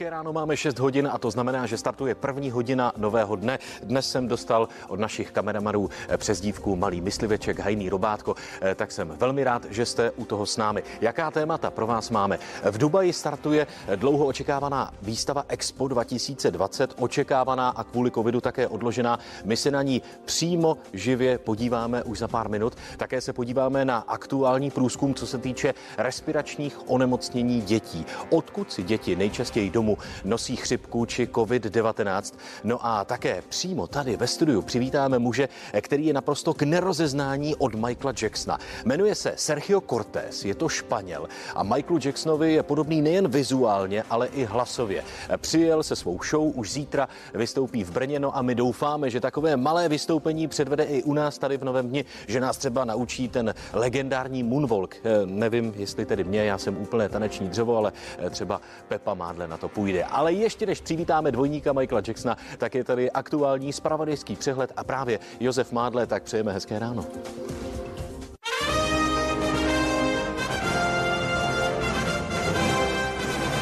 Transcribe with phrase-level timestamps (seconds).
[0.00, 3.58] Ráno máme 6 hodin a to znamená, že startuje první hodina nového dne.
[3.82, 9.44] Dnes jsem dostal od našich kameramanů přezdívku Malý mysliveček, hajný robátko, eh, tak jsem velmi
[9.44, 10.82] rád, že jste u toho s námi.
[11.00, 12.38] Jaká témata pro vás máme?
[12.70, 13.66] V Dubaji startuje
[13.96, 19.18] dlouho očekávaná výstava Expo 2020, očekávaná a kvůli covidu také odložená.
[19.44, 22.76] My se na ní přímo živě podíváme už za pár minut.
[22.96, 28.06] Také se podíváme na aktuální průzkum, co se týče respiračních onemocnění dětí.
[28.30, 32.34] Odkud si děti nejčastěji domů domu nosí chřipku či COVID-19.
[32.64, 35.48] No a také přímo tady ve studiu přivítáme muže,
[35.80, 38.58] který je naprosto k nerozeznání od Michaela Jacksona.
[38.84, 44.26] Jmenuje se Sergio Cortés, je to Španěl a Michaelu Jacksonovi je podobný nejen vizuálně, ale
[44.26, 45.04] i hlasově.
[45.36, 49.56] Přijel se svou show, už zítra vystoupí v Brně, no a my doufáme, že takové
[49.56, 53.54] malé vystoupení předvede i u nás tady v Novém dni, že nás třeba naučí ten
[53.72, 54.96] legendární moonwalk.
[54.96, 59.48] Eh, nevím, jestli tedy mě, já jsem úplné taneční dřevo, ale eh, třeba Pepa Mádle
[59.48, 60.04] na to půjde.
[60.04, 65.18] Ale ještě než přivítáme dvojníka Michaela Jacksona, tak je tady aktuální spravodajský přehled a právě
[65.40, 67.06] Josef Mádle, tak přejeme hezké ráno.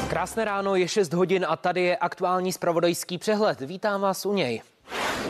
[0.09, 3.61] Krásné ráno, je 6 hodin a tady je aktuální spravodajský přehled.
[3.61, 4.63] Vítám vás u něj.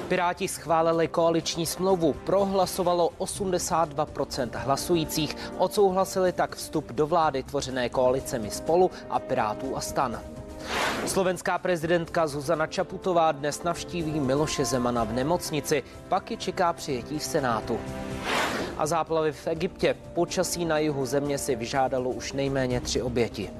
[0.08, 8.90] Piráti schválili koaliční smlouvu, prohlasovalo 82% hlasujících, odsouhlasili tak vstup do vlády tvořené koalicemi spolu
[9.10, 10.35] a Pirátů a stan.
[11.06, 17.24] Slovenská prezidentka Zuzana Čaputová dnes navštíví Miloše Zemana v nemocnici, pak je čeká přijetí v
[17.24, 17.78] Senátu.
[18.78, 19.96] A záplavy v Egyptě.
[20.14, 23.50] Počasí na jihu země si vyžádalo už nejméně tři oběti.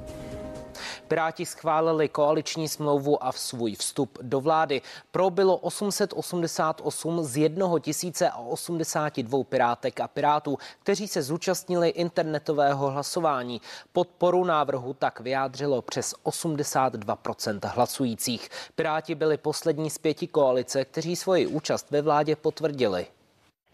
[1.09, 4.81] Piráti schválili koaliční smlouvu a v svůj vstup do vlády.
[5.11, 7.49] Pro bylo 888 z
[7.81, 13.61] 1082 pirátek a pirátů, kteří se zúčastnili internetového hlasování.
[13.93, 18.49] Podporu návrhu tak vyjádřilo přes 82% hlasujících.
[18.75, 23.07] Piráti byli poslední z pěti koalice, kteří svoji účast ve vládě potvrdili.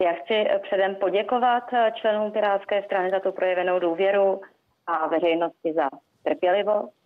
[0.01, 1.63] Já chci předem poděkovat
[1.95, 4.41] členům Pirátské strany za tu projevenou důvěru
[4.87, 5.89] a veřejnosti za
[6.23, 7.02] trpělivost.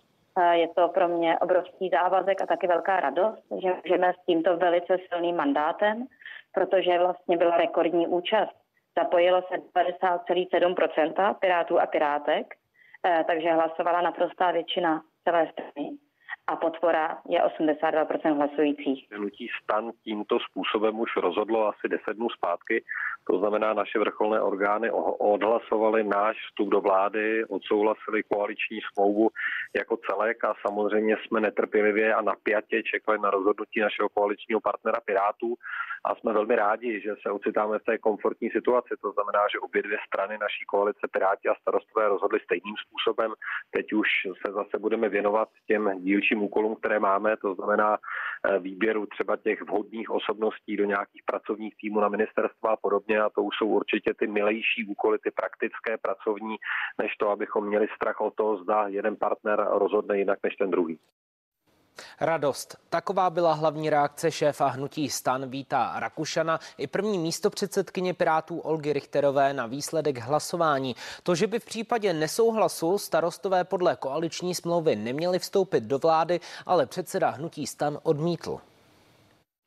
[0.51, 4.97] Je to pro mě obrovský závazek a taky velká radost, že můžeme s tímto velice
[5.09, 6.05] silným mandátem,
[6.53, 8.55] protože vlastně byla rekordní účast.
[8.97, 12.53] Zapojilo se 50,7% pirátů a pirátek,
[13.05, 15.97] eh, takže hlasovala naprostá většina celé strany
[16.47, 19.07] a podpora je 82% hlasujících.
[19.11, 22.83] Hnutí stan tímto způsobem už rozhodlo asi 10 dnů zpátky.
[23.31, 29.29] To znamená, naše vrcholné orgány odhlasovali náš vstup do vlády, odsouhlasili koaliční smlouvu
[29.75, 35.55] jako celek a samozřejmě jsme netrpělivě a napjatě čekali na rozhodnutí našeho koaličního partnera Pirátů
[36.05, 38.89] a jsme velmi rádi, že se ocitáme v té komfortní situaci.
[39.01, 43.33] To znamená, že obě dvě strany naší koalice Piráti a starostové rozhodli stejným způsobem.
[43.71, 44.07] Teď už
[44.45, 49.61] se zase budeme věnovat těm dílčím úkolům, které máme, to znamená eh, výběru třeba těch
[49.61, 53.21] vhodných osobností do nějakých pracovních týmů na ministerstva a podobně.
[53.21, 56.55] A to už jsou určitě ty milejší úkoly, ty praktické pracovní,
[57.01, 60.99] než to, abychom měli strach o to, zda jeden partner rozhodne jinak než ten druhý.
[62.19, 62.77] Radost.
[62.89, 68.93] Taková byla hlavní reakce šéfa hnutí stan Víta Rakušana i první místo předsedkyně Pirátů Olgy
[68.93, 70.95] Richterové na výsledek hlasování.
[71.23, 76.85] To, že by v případě nesouhlasu starostové podle koaliční smlouvy neměli vstoupit do vlády, ale
[76.85, 78.59] předseda hnutí stan odmítl.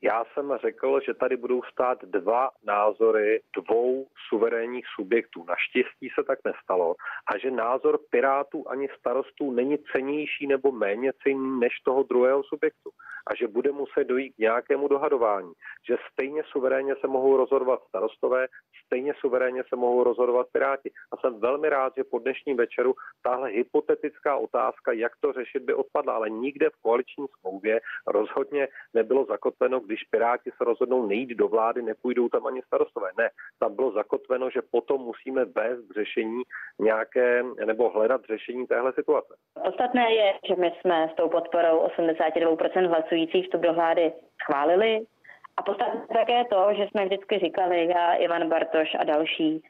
[0.02, 5.44] Já jsem řekl, že tady budou stát dva názory dvou suverénních subjektů.
[5.44, 6.94] Naštěstí se tak nestalo
[7.34, 12.90] a že názor Pirátů ani starostů není cenější nebo méně cenný než toho druhého subjektu
[13.26, 15.52] a že bude muset dojít k nějakému dohadování,
[15.88, 18.46] že stejně suverénně se mohou rozhodovat starostové,
[18.86, 20.90] stejně suverénně se mohou rozhodovat Piráti.
[21.12, 25.74] A jsem velmi rád, že po dnešním večeru tahle hypotetická otázka, jak to řešit, by
[25.74, 31.48] odpadla, ale nikde v koaliční smlouvě rozhodně nebylo zakotveno, když Piráti se rozhodnou nejít do
[31.48, 33.08] vlády, nepůjdou tam ani starostové.
[33.18, 36.42] Ne, tam bylo zakotveno, že potom musíme vést řešení
[36.78, 39.34] nějaké, nebo hledat řešení téhle situace.
[39.68, 45.00] Ostatné je, že my jsme s tou podporou 82% hlasujících vstup do vlády schválili.
[45.56, 49.62] A podstatné také to, že jsme vždycky říkali, já, Ivan Bartoš a další,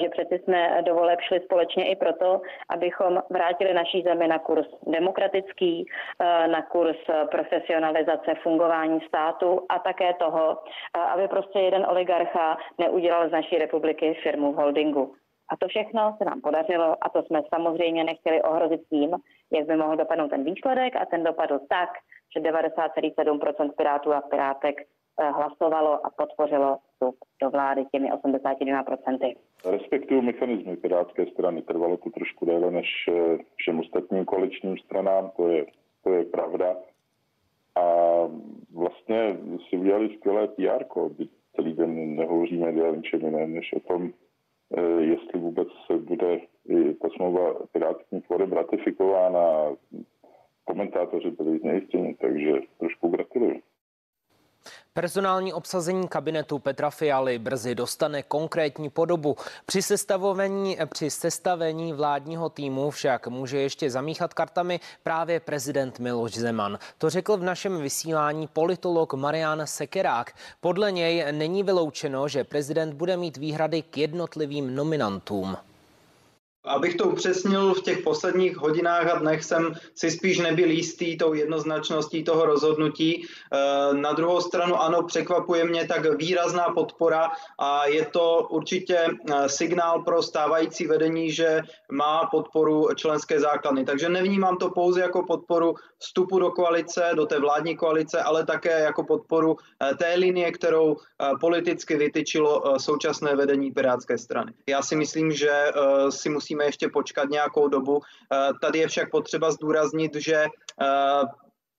[0.00, 4.66] že přeci jsme do voleb šli společně i proto, abychom vrátili naší zemi na kurz
[4.86, 5.86] demokratický,
[6.20, 6.96] eh, na kurz
[7.30, 10.58] profesionalizace fungování státu a také toho,
[10.96, 15.14] eh, aby prostě jeden oligarcha neudělal z naší republiky firmu v holdingu.
[15.50, 19.16] A to všechno se nám podařilo a to jsme samozřejmě nechtěli ohrozit tím,
[19.52, 21.88] jak by mohl dopadnout ten výsledek a ten dopadl tak,
[22.36, 24.76] že 90,7% pirátů a pirátek
[25.18, 29.34] hlasovalo a podpořilo vstup do vlády těmi 82%.
[29.64, 31.62] Respektuju mechanizmy Pirátské strany.
[31.62, 32.86] Trvalo to trošku déle než
[33.56, 35.30] všem ostatním koaličním stranám.
[35.36, 35.66] To je
[36.08, 36.76] to je pravda.
[37.74, 37.84] A
[38.74, 39.36] vlastně
[39.68, 40.84] si udělali skvělé PR,
[41.56, 44.10] celý den nehovoříme o ničem jiném, než o tom,
[44.76, 45.68] eh, jestli vůbec
[45.98, 46.40] bude
[47.02, 49.76] ta smlouva pirátských forem ratifikována.
[50.64, 53.60] Komentátoři byli znejistěni, takže trošku gratuluju.
[54.94, 59.36] Personální obsazení kabinetu Petra Fialy brzy dostane konkrétní podobu.
[59.66, 66.78] Při sestavení, při sestavení vládního týmu však může ještě zamíchat kartami právě prezident Miloš Zeman.
[66.98, 70.32] To řekl v našem vysílání politolog Marian Sekerák.
[70.60, 75.56] Podle něj není vyloučeno, že prezident bude mít výhrady k jednotlivým nominantům.
[76.64, 81.34] Abych to upřesnil, v těch posledních hodinách a dnech jsem si spíš nebyl jistý tou
[81.34, 83.26] jednoznačností toho rozhodnutí.
[83.52, 89.48] Eh, na druhou stranu ano, překvapuje mě tak výrazná podpora a je to určitě eh,
[89.48, 91.62] signál pro stávající vedení, že
[91.92, 93.84] má podporu členské základny.
[93.84, 98.80] Takže nevnímám to pouze jako podporu vstupu do koalice, do té vládní koalice, ale také
[98.80, 100.96] jako podporu eh, té linie, kterou
[101.40, 104.52] politicky vytyčilo současné vedení Pirátské strany.
[104.68, 105.50] Já si myslím, že
[106.10, 108.00] si musíme musíme ještě počkat nějakou dobu.
[108.32, 110.34] Eh, tady je však potřeba zdůraznit, že
[110.80, 111.22] eh,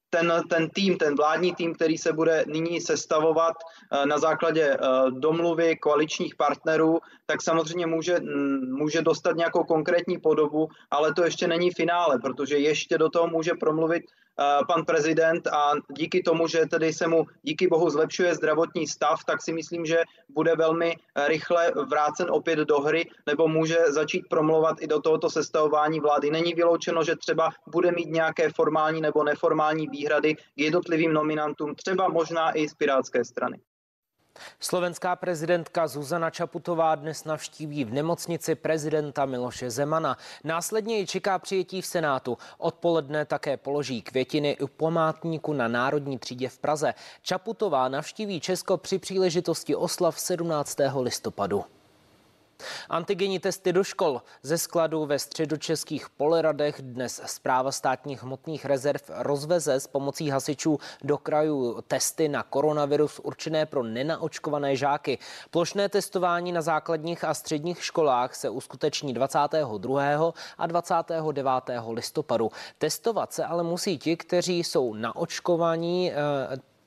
[0.09, 4.77] ten, ten tým, ten vládní tým, který se bude nyní sestavovat eh, na základě
[5.09, 8.19] domluvy koaličních partnerů, tak samozřejmě může,
[8.69, 13.51] může dostat nějakou konkrétní podobu, ale to ještě není finále, protože ještě do toho může
[13.59, 14.03] promluvit
[14.67, 19.41] pan prezident a díky tomu, že tedy se mu díky bohu zlepšuje zdravotní stav, tak
[19.41, 20.95] si myslím, že bude velmi
[21.27, 26.31] rychle vrácen opět do hry nebo může začít promluvat i do tohoto sestavování vlády.
[26.31, 32.07] Není vyloučeno, že třeba bude mít nějaké formální nebo neformální výhrady k jednotlivým nominantům, třeba
[32.07, 33.57] možná i z Pirátské strany.
[34.59, 40.17] Slovenská prezidentka Zuzana Čaputová dnes navštíví v nemocnici prezidenta Miloše Zemana.
[40.43, 42.37] Následně ji čeká přijetí v Senátu.
[42.57, 46.93] Odpoledne také položí květiny u památníku na Národní třídě v Praze.
[47.21, 50.77] Čaputová navštíví Česko při příležitosti oslav 17.
[51.01, 51.65] listopadu.
[52.89, 54.21] Antigenní testy do škol.
[54.43, 61.17] Ze skladu ve středočeských Poleradech dnes zpráva státních hmotných rezerv rozveze s pomocí hasičů do
[61.17, 65.17] krajů testy na koronavirus určené pro nenaočkované žáky.
[65.51, 70.33] Plošné testování na základních a středních školách se uskuteční 22.
[70.57, 71.45] a 29.
[71.89, 72.51] listopadu.
[72.77, 76.15] Testovat se ale musí ti, kteří jsou naočkovaní eh,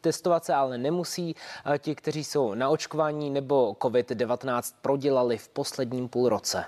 [0.02, 1.36] Testovat se ale nemusí
[1.78, 6.64] ti, kteří jsou na očkování nebo COVID-19 prodělali v posledním půlroce.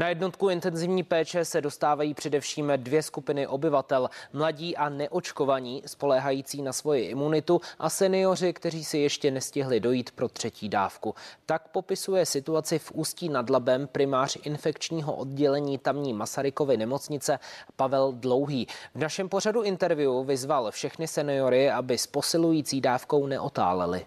[0.00, 4.10] Na jednotku intenzivní péče se dostávají především dvě skupiny obyvatel.
[4.32, 10.28] Mladí a neočkovaní, spoléhající na svoji imunitu a seniori, kteří si ještě nestihli dojít pro
[10.28, 11.14] třetí dávku.
[11.46, 17.38] Tak popisuje situaci v Ústí nad Labem primář infekčního oddělení tamní Masarykovy nemocnice
[17.76, 18.66] Pavel Dlouhý.
[18.94, 24.06] V našem pořadu interview vyzval všechny seniory, aby s posilující dávkou neotáleli.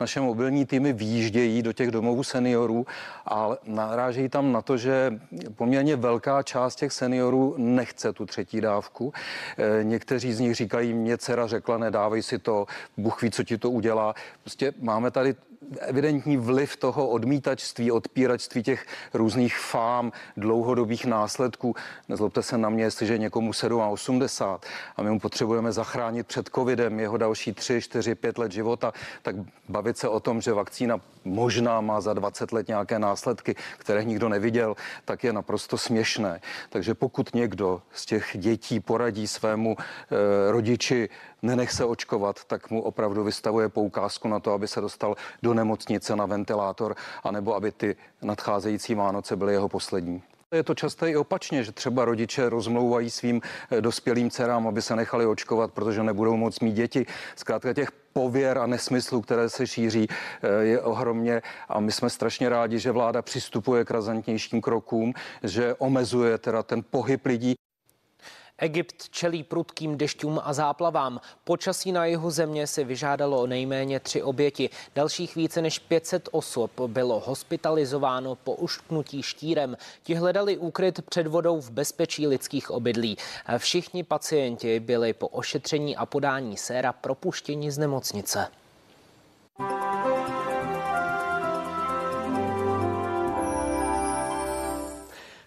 [0.00, 2.86] Naše mobilní týmy výjíždějí do těch domovů seniorů
[3.26, 5.20] a narážejí tam na to, že
[5.56, 9.12] poměrně velká část těch seniorů nechce tu třetí dávku.
[9.58, 13.58] Eh, někteří z nich říkají, mě dcera řekla, nedávej si to, Bůh ví, co ti
[13.58, 14.14] to udělá.
[14.42, 15.34] Prostě máme tady
[15.80, 21.74] evidentní vliv toho odmítačství, odpíračství těch různých fám, dlouhodobých následků.
[22.08, 24.66] Nezlobte se na mě, jestliže někomu 7 a 80
[24.96, 28.92] a my mu potřebujeme zachránit před covidem jeho další 3, 4, 5 let života,
[29.22, 29.36] tak
[29.68, 34.28] bavit se o tom, že vakcína možná má za 20 let nějaké následky, které nikdo
[34.28, 36.40] neviděl, tak je naprosto směšné.
[36.70, 41.08] Takže pokud někdo z těch dětí poradí svému e, rodiči,
[41.42, 46.16] nenech se očkovat, tak mu opravdu vystavuje poukázku na to, aby se dostal do nemocnice
[46.16, 50.22] na ventilátor, anebo aby ty nadcházející Vánoce byly jeho poslední.
[50.52, 53.40] Je to často i opačně, že třeba rodiče rozmlouvají svým
[53.70, 57.06] eh, dospělým dcerám, aby se nechali očkovat, protože nebudou moc mít děti.
[57.36, 62.48] Zkrátka těch pověr a nesmyslů, které se šíří, eh, je ohromně a my jsme strašně
[62.48, 67.54] rádi, že vláda přistupuje k razantnějším krokům, že omezuje teda ten pohyb lidí.
[68.58, 71.20] Egypt čelí prudkým dešťům a záplavám.
[71.44, 74.70] Počasí na jihu země si vyžádalo nejméně tři oběti.
[74.94, 79.76] Dalších více než 500 osob bylo hospitalizováno po uštknutí štírem.
[80.02, 83.16] Ti hledali úkryt před vodou v bezpečí lidských obydlí.
[83.58, 88.48] Všichni pacienti byli po ošetření a podání séra propuštěni z nemocnice.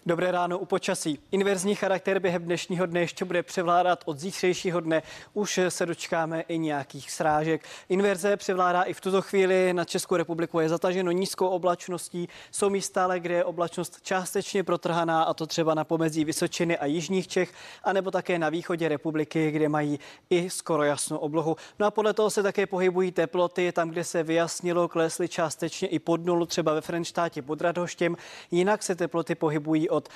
[0.06, 1.18] Dobré ráno u počasí.
[1.30, 5.02] Inverzní charakter během dnešního dne ještě bude převládat od zítřejšího dne.
[5.34, 7.64] Už se dočkáme i nějakých srážek.
[7.88, 9.72] Inverze převládá i v tuto chvíli.
[9.72, 12.28] Na Českou republiku je zataženo nízkou oblačností.
[12.50, 16.86] Jsou místa, ale kde je oblačnost částečně protrhaná, a to třeba na pomezí Vysočiny a
[16.86, 17.52] Jižních Čech,
[17.84, 19.98] anebo také na východě republiky, kde mají
[20.30, 21.56] i skoro jasnou oblohu.
[21.78, 23.72] No a podle toho se také pohybují teploty.
[23.72, 28.16] Tam, kde se vyjasnilo, klesly částečně i pod nulu, třeba ve Frenštátě pod Radhoštěm.
[28.50, 30.08] Jinak se teploty pohybují od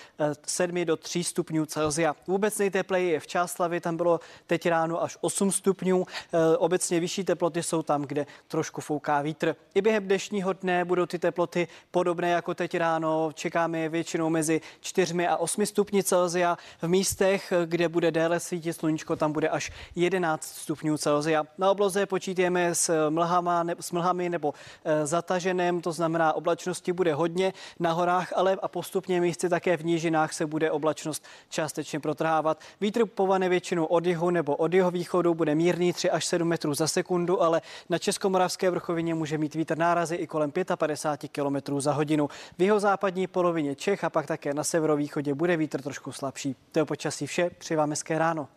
[0.46, 2.16] 7 eh, do 3 stupňů Celsia.
[2.26, 6.06] Vůbec nejtepleji je v Čáslavi, tam bylo teď ráno až 8 stupňů.
[6.06, 9.56] Eh, obecně vyšší teploty jsou tam, kde trošku fouká vítr.
[9.74, 13.30] I během dnešního dne budou ty teploty podobné jako teď ráno.
[13.34, 16.58] Čekáme je většinou mezi 4 a 8 stupni Celsia.
[16.82, 21.44] V místech, kde bude déle svítit sluníčko, tam bude až 11 stupňů Celsia.
[21.58, 24.54] Na obloze počítáme s, mlhama, ne, s mlhami nebo
[24.84, 29.84] e, zataženém, to znamená oblačnosti bude hodně na horách, ale a postupně místy také v
[29.84, 32.60] nížinách se bude oblačnost částečně protrhávat.
[32.80, 36.74] Vítr povane většinou od jihu nebo od jeho východu bude mírný 3 až 7 metrů
[36.74, 41.92] za sekundu, ale na Českomoravské vrchovině může mít vítr nárazy i kolem 55 km za
[41.92, 42.28] hodinu.
[42.58, 46.56] V jeho západní polovině Čech a pak také na severovýchodě bude vítr trošku slabší.
[46.72, 48.48] To je počasí vše, přeji vám hezké ráno.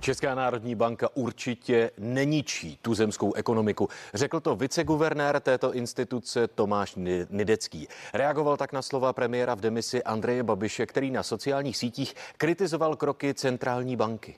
[0.00, 3.88] Česká národní banka určitě neničí tuzemskou ekonomiku.
[4.14, 6.94] Řekl to viceguvernér této instituce Tomáš
[7.30, 7.88] Nidecký.
[8.14, 13.34] Reagoval tak na slova premiéra v demisi Andreje Babiše, který na sociálních sítích kritizoval kroky
[13.34, 14.36] centrální banky.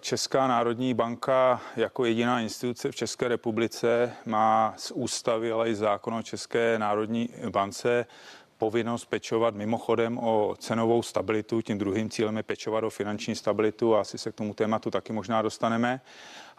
[0.00, 6.14] Česká národní banka jako jediná instituce v České republice má z ústavy, ale i zákon
[6.14, 8.06] o České národní bance
[8.62, 11.62] povinnost pečovat mimochodem o cenovou stabilitu.
[11.62, 15.12] Tím druhým cílem je pečovat o finanční stabilitu a asi se k tomu tématu taky
[15.12, 16.00] možná dostaneme.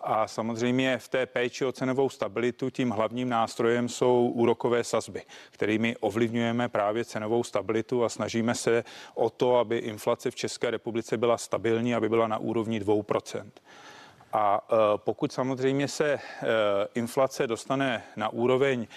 [0.03, 5.95] A samozřejmě v té péči o cenovou stabilitu tím hlavním nástrojem jsou úrokové sazby, kterými
[5.97, 8.83] ovlivňujeme právě cenovou stabilitu a snažíme se
[9.15, 13.51] o to, aby inflace v České republice byla stabilní, aby byla na úrovni 2%.
[14.33, 16.19] A e, pokud samozřejmě se e,
[16.95, 18.87] inflace dostane na úroveň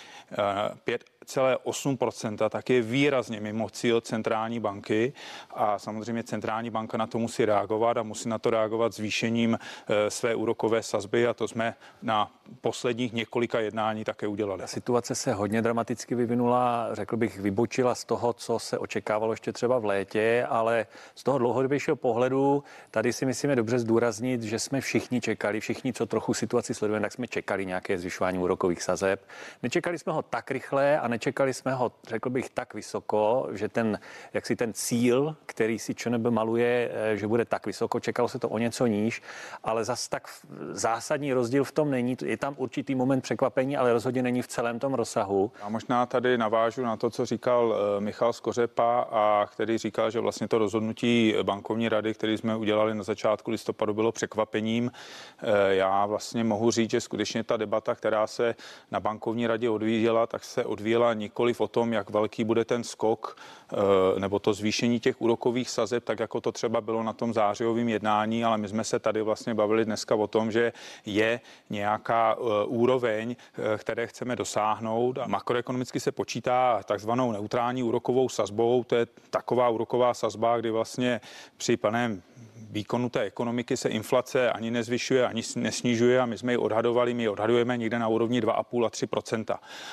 [0.85, 5.13] 5 e, 2,8%, tak je výrazně mimo cíl centrální banky
[5.51, 10.11] a samozřejmě centrální banka na to musí reagovat a musí na to reagovat zvýšením eh,
[10.11, 12.31] své úrokové sazby a to jsme na
[12.61, 14.63] posledních několika jednání také udělali.
[14.67, 19.79] Situace se hodně dramaticky vyvinula, řekl bych, vybočila z toho, co se očekávalo ještě třeba
[19.79, 25.21] v létě, ale z toho dlouhodobějšího pohledu tady si myslíme dobře zdůraznit, že jsme všichni
[25.21, 29.29] čekali, všichni, co trochu situaci sledujeme, tak jsme čekali nějaké zvyšování úrokových sazeb.
[29.63, 33.99] Nečekali jsme ho tak rychle a nečekali jsme ho, řekl bych, tak vysoko, že ten,
[34.33, 38.39] jak si ten cíl, který si ČNB maluje, eh, že bude tak vysoko, čekalo se
[38.39, 39.23] to o něco níž,
[39.65, 40.29] ale zas tak
[40.71, 42.17] zásadní rozdíl v tom není.
[42.25, 45.53] Je tam určitý moment překvapení, ale rozhodně není v celém tom rozsahu.
[45.63, 50.21] A možná tady navážu na to, co říkal eh, Michal Skořepa a který říkal, že
[50.21, 54.91] vlastně to rozhodnutí bankovní rady, který jsme udělali na začátku listopadu, bylo překvapením.
[54.93, 58.55] Eh, já vlastně mohu říct, že skutečně ta debata, která se
[58.91, 62.85] na bankovní radě odvíjela, tak se odvíjela mluvila nikoliv o tom, jak velký bude ten
[62.85, 67.33] skok eh, nebo to zvýšení těch úrokových sazeb, tak jako to třeba bylo na tom
[67.33, 70.73] zářijovém jednání, ale my jsme se tady vlastně bavili dneska o tom, že
[71.07, 75.19] je nějaká eh, úroveň, eh, které chceme dosáhnout.
[75.19, 78.85] A makroekonomicky se počítá takzvanou neutrální úrokovou sazbou.
[78.85, 81.21] To je taková úroková sazba, kdy vlastně
[81.57, 82.23] při plném
[82.71, 87.23] výkonu té ekonomiky se inflace ani nezvyšuje, ani nesnižuje a my jsme ji odhadovali, my
[87.23, 89.07] ji odhadujeme někde na úrovni 2,5 a 3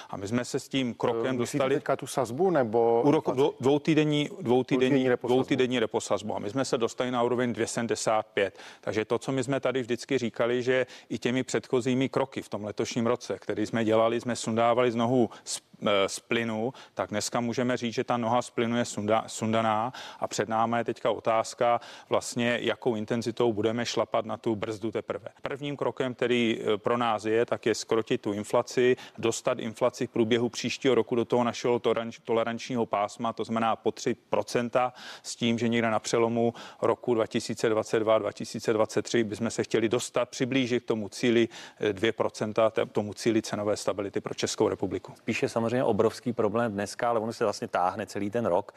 [0.10, 1.76] A my jsme se s tím krokem Myslíte dostali...
[1.76, 3.02] teďka tu sazbu nebo...
[3.06, 6.36] Úrok, dvou, dvoutýdenní, dvoutýdenní, dvoutýdenní reposazbu.
[6.36, 8.60] A my jsme se dostali na úroveň 275.
[8.82, 12.64] Takže to, co my jsme tady vždycky říkali, že i těmi předchozími kroky v tom
[12.64, 15.30] letošním roce, který jsme dělali, jsme sundávali z nohu
[15.73, 15.73] Eh,
[16.08, 20.28] z plynu, tak dneska můžeme říct, že ta noha z plynu je sunda, sundaná a
[20.28, 25.30] před námi je teďka otázka vlastně, jakou intenzitou budeme šlapat na tu brzdu teprve.
[25.42, 30.10] Prvním krokem, který eh, pro nás je, tak je skrotit tu inflaci, dostat inflaci v
[30.10, 31.82] průběhu příštího roku do toho našeho
[32.24, 34.92] tolerančního pásma, to znamená po 3%,
[35.24, 41.10] s tím, že někde na přelomu roku 2022-2023 bychom se chtěli dostat, přiblížit k tomu
[41.10, 41.50] cíli
[41.92, 45.14] 2%, eh, tomu cíli cenové stability pro Českou republiku.
[45.18, 48.72] Spíše samozřejmě samozřejmě obrovský problém dneska, ale ono se vlastně táhne celý ten rok.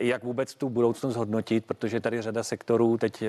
[0.00, 3.24] Jak vůbec tu budoucnost hodnotit, protože tady řada sektorů teď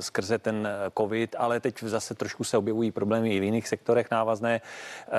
[0.00, 4.60] skrze ten COVID, ale teď zase trošku se objevují problémy i v jiných sektorech návazné,
[4.60, 5.10] eh,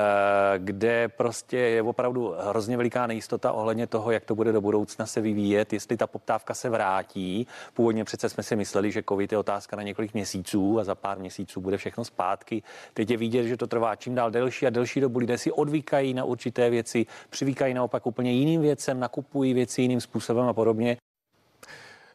[0.58, 5.22] kde prostě je opravdu hrozně veliká nejistota ohledně toho, jak to bude do budoucna se
[5.22, 7.48] vyvíjet, jestli ta poptávka se vrátí.
[7.74, 11.20] Původně přece jsme si mysleli, že COVID je otázka na několik měsíců a za pár
[11.20, 12.64] měsíců bude všechno zpátky.
[12.94, 15.20] Teď je vidět, že to trvá čím dál delší a delší dobu.
[15.20, 20.46] Lidé si odvykají na určité věci, přivíkají naopak úplně jiným věcem, nakupují věci jiným způsobem
[20.46, 20.98] a podobně.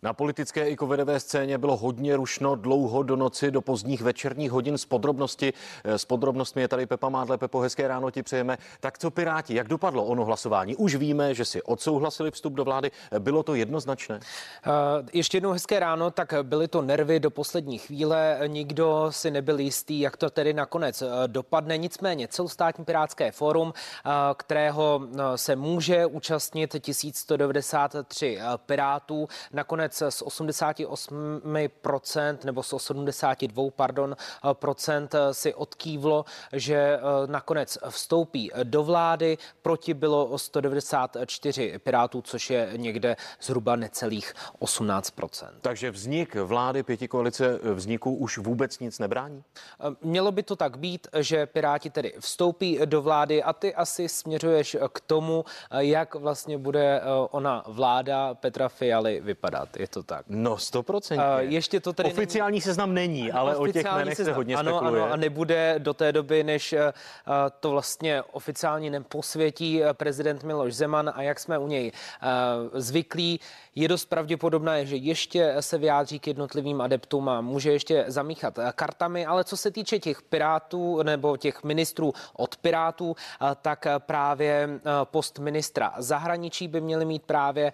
[0.02, 4.78] Na politické i covidové scéně bylo hodně rušno dlouho do noci, do pozdních večerních hodin.
[4.78, 5.52] Z podrobnosti,
[5.85, 7.38] s podrobnostmi je tady Pepa Mádle.
[7.38, 8.59] Pepo, hezké ráno ti přejeme.
[8.81, 10.76] Tak co Piráti, jak dopadlo ono hlasování?
[10.76, 12.90] Už víme, že si odsouhlasili vstup do vlády.
[13.19, 14.17] Bylo to jednoznačné?
[14.17, 18.40] Uh, ještě jednou hezké ráno, tak byly to nervy do poslední chvíle.
[18.47, 21.76] Nikdo si nebyl jistý, jak to tedy nakonec eh, dopadne.
[21.76, 23.73] Nicméně celostátní pirátské fórum,
[24.37, 25.00] kterého
[25.37, 34.16] se může účastnit 1193 pirátů, nakonec nakonec z 88% nebo z 82, pardon,
[34.52, 39.38] procent si odkývlo, že eh, nakonec vstoupí do vlády.
[39.62, 45.49] Proti bylo 194 pirátů, což je někde zhruba necelých 18%.
[45.61, 49.45] Takže vznik vlády pěti koalice vzniku už vůbec nic nebrání?
[49.80, 54.09] Eh, mělo by to tak být, že Piráti tedy vstoupí do vlády a ty asi
[54.09, 59.68] směřuješ k tomu, eh, jak vlastně bude ona vláda Petra Fialy vypadat.
[59.79, 60.25] Je to tak?
[60.29, 61.25] No, stoprocentně.
[61.39, 62.61] Ještě to tedy Oficiální není...
[62.61, 64.33] seznam není, ale o těch jménech seznam.
[64.33, 65.03] se hodně ano, spekuluje.
[65.03, 66.79] Ano, a nebude do té doby, než uh,
[67.61, 73.41] to vlastně oficiálně neposvětí eh, prezident Miloš Zeman a jak jsme u něj uh, zvyklí,
[73.75, 79.27] je dost pravděpodobné, že ještě se vyjádří k jednotlivým adeptům a může ještě zamíchat kartami,
[79.27, 83.17] ale co se týče těch pirátů nebo těch ministrů od pirátů,
[83.63, 84.69] tak právě
[85.05, 87.73] post ministra zahraničí by měli mít právě,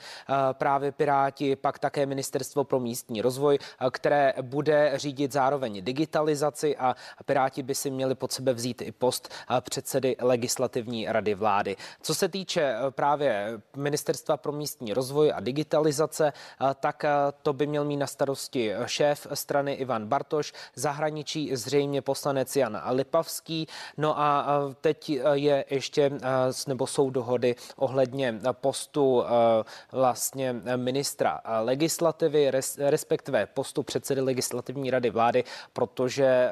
[0.52, 3.58] právě piráti, pak také ministerstvo pro místní rozvoj,
[3.90, 6.96] které bude řídit zároveň digitalizaci a
[7.26, 9.28] piráti by si měli pod sebe vzít i post
[9.60, 11.76] předsedy legislativní rady vlády.
[12.02, 16.32] Co se týče právě ministerstva pro místní rozvoj a digitalizaci, globalizace,
[16.80, 17.04] tak
[17.42, 23.66] to by měl mít na starosti šéf strany Ivan Bartoš, zahraničí zřejmě poslanec Jan Lipavský.
[23.96, 24.46] No a
[24.80, 26.10] teď je ještě,
[26.66, 29.24] nebo jsou dohody ohledně postu
[29.92, 31.83] vlastně ministra legislativy,
[32.78, 36.50] respektive postu předsedy legislativní rady vlády, protože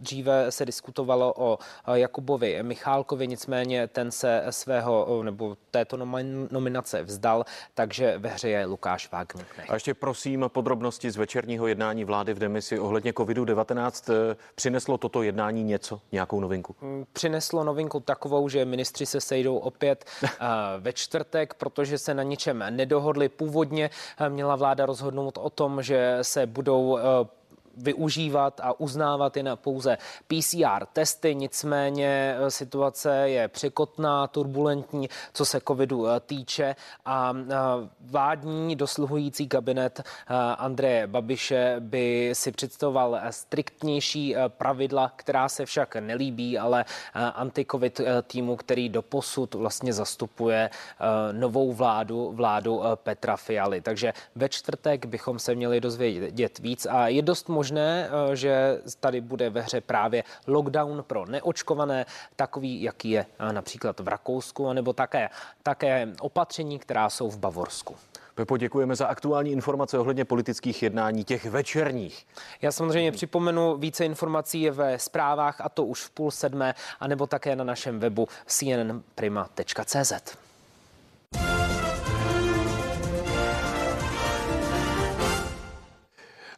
[0.00, 1.58] dříve se diskutovalo o
[1.94, 5.96] Jakubovi Michálkovi, nicméně ten se svého nebo této
[6.50, 9.46] nominace vzdal, takže ve hře je Lukáš Wagner.
[9.68, 14.12] A ještě prosím podrobnosti z večerního jednání vlády v demisi ohledně COVID-19.
[14.12, 16.76] Eh, přineslo toto jednání něco, nějakou novinku?
[16.80, 20.28] Mm, přineslo novinku takovou, že ministři se sejdou opět eh,
[20.78, 23.28] ve čtvrtek, protože se na ničem nedohodli.
[23.28, 26.98] Původně eh, měla vláda rozhodnout o tom, že se budou
[27.76, 35.60] využívat a uznávat jen pouze PCR testy, nicméně eh, situace je překotná, turbulentní, co se
[35.68, 37.54] covidu eh, týče a eh,
[38.00, 40.02] vládní dosluhující kabinet
[40.58, 46.84] Andreje Babiše by si představoval striktnější pravidla, která se však nelíbí, ale
[47.34, 50.70] anti-covid týmu, který doposud vlastně zastupuje
[51.32, 53.80] novou vládu, vládu Petra Fialy.
[53.80, 58.80] Takže ve čtvrtek bychom se měli dozvědět víc a je dost možné, možné, eh, že
[59.00, 64.72] tady bude ve hře právě lockdown pro neočkované, takový, jaký je eh, například v Rakousku,
[64.72, 65.28] nebo také,
[65.62, 67.96] také opatření, která jsou v Bavorsku.
[68.34, 72.26] Pepo, děkujeme za aktuální informace ohledně politických jednání, těch večerních.
[72.62, 77.56] Já samozřejmě připomenu více informací ve zprávách, a to už v půl sedmé, anebo také
[77.56, 80.45] na našem webu cnnprima.cz.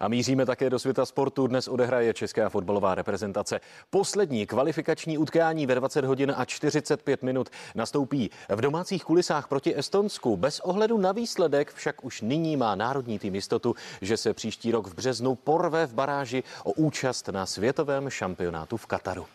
[0.01, 1.47] A míříme také do světa sportu.
[1.47, 3.61] Dnes odehraje česká fotbalová reprezentace.
[3.91, 10.37] Poslední kvalifikační utkání ve 20 hodin a 45 minut nastoupí v domácích kulisách proti Estonsku.
[10.37, 14.87] Bez ohledu na výsledek však už nyní má národní tým jistotu, že se příští rok
[14.87, 19.27] v březnu porve v baráži o účast na světovém šampionátu v Kataru.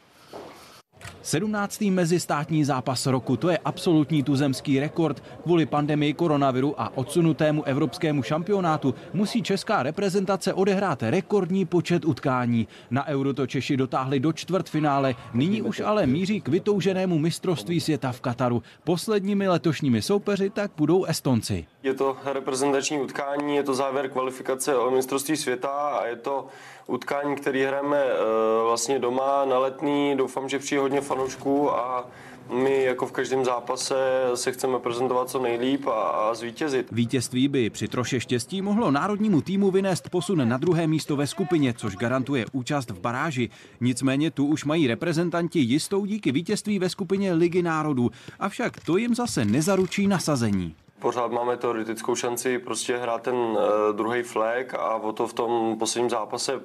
[1.22, 1.82] 17.
[1.82, 5.24] mezistátní zápas roku, to je absolutní tuzemský rekord.
[5.44, 12.68] Kvůli pandemii koronaviru a odsunutému evropskému šampionátu musí česká reprezentace odehrát rekordní počet utkání.
[12.92, 18.12] Na Euro to Češi dotáhli do čtvrtfinále, nyní už ale míří k vytouženému mistrovství světa
[18.12, 18.63] v Kataru.
[18.84, 21.66] Posledními letošními soupeři tak budou Estonci.
[21.84, 26.48] Je to reprezentační utkání, je to závěr kvalifikace o mistrovství světa a je to
[26.88, 28.17] utkání, který hrajeme eh,
[28.63, 30.17] vlastně doma na letný.
[30.17, 32.08] Doufám, že přijde hodně fanoušků a
[32.50, 33.96] My jako v každém zápase
[34.36, 36.88] se chceme prezentovat co nejlíp a, a zvítězit.
[36.91, 41.74] Vítězství by při troše štěstí mohlo národnímu týmu vynést posun na druhé místo ve skupině,
[41.74, 43.50] což garantuje účast v baráži.
[43.82, 48.12] Nicméně tu už mají reprezentanti jistou díky vítězství ve skupině Ligy národů.
[48.39, 53.58] Avšak to jim zase nezaručí nasazení pořád máme teoretickou šanci prostě hrát ten uh,
[53.92, 56.62] druhý flag a o to v tom posledním zápase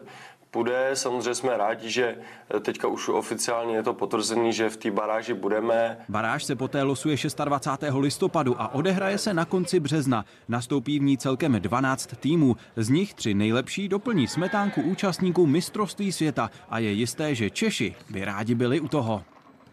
[0.51, 0.91] půjde.
[0.95, 2.17] Samozřejmě jsme rádi, že
[2.61, 5.99] teďka už oficiálně je to potvrzený, že v té baráži budeme.
[6.09, 7.95] Baráž se poté losuje 26.
[7.99, 10.25] listopadu a odehraje se na konci března.
[10.49, 12.57] Nastoupí v ní celkem 12 týmů.
[12.77, 18.25] Z nich tři nejlepší doplní smetánku účastníků mistrovství světa a je jisté, že Češi by
[18.25, 19.23] rádi byli u toho.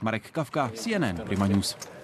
[0.02, 1.95] Marek Kavka, CNN Prima News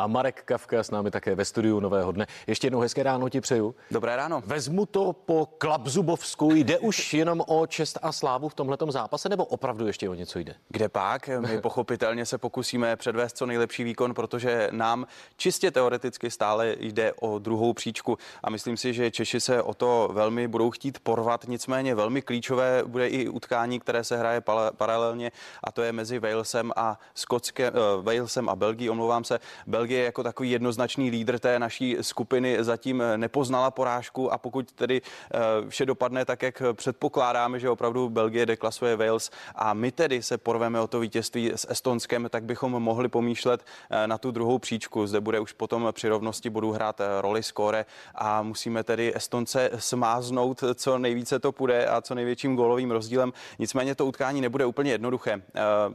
[0.00, 2.26] a Marek Kavka s námi také ve studiu Nového dne.
[2.46, 3.74] Ještě jednou hezké ráno ti přeju.
[3.90, 4.42] Dobré ráno.
[4.46, 6.54] Vezmu to po Klapzubovsku.
[6.54, 10.38] Jde už jenom o čest a slávu v tomhletom zápase, nebo opravdu ještě o něco
[10.38, 10.54] jde?
[10.68, 11.28] Kde pak?
[11.28, 17.38] My pochopitelně se pokusíme předvést co nejlepší výkon, protože nám čistě teoreticky stále jde o
[17.38, 21.44] druhou příčku a myslím si, že Češi se o to velmi budou chtít porvat.
[21.48, 24.42] Nicméně velmi klíčové bude i utkání, které se hraje
[24.76, 25.32] paralelně
[25.64, 29.40] a to je mezi Walesem a Skotské, uh, Walesem a Belgií, omlouvám se.
[29.66, 35.02] Belgie Belgie jako takový jednoznačný lídr té naší skupiny zatím nepoznala porážku a pokud tedy
[35.34, 40.38] eh, vše dopadne tak, jak předpokládáme, že opravdu Belgie deklasuje Wales a my tedy se
[40.38, 45.06] porveme o to vítězství s Estonskem, tak bychom mohli pomýšlet eh, na tu druhou příčku.
[45.06, 49.70] Zde bude už potom při rovnosti budou hrát eh, roli skóre a musíme tedy Estonce
[49.76, 53.32] smáznout, co nejvíce to půjde a co největším gólovým rozdílem.
[53.58, 55.42] Nicméně to utkání nebude úplně jednoduché.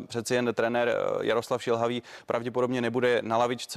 [0.08, 3.74] Přeci jen trenér Jaroslav Šilhavý pravděpodobně nebude na lavičce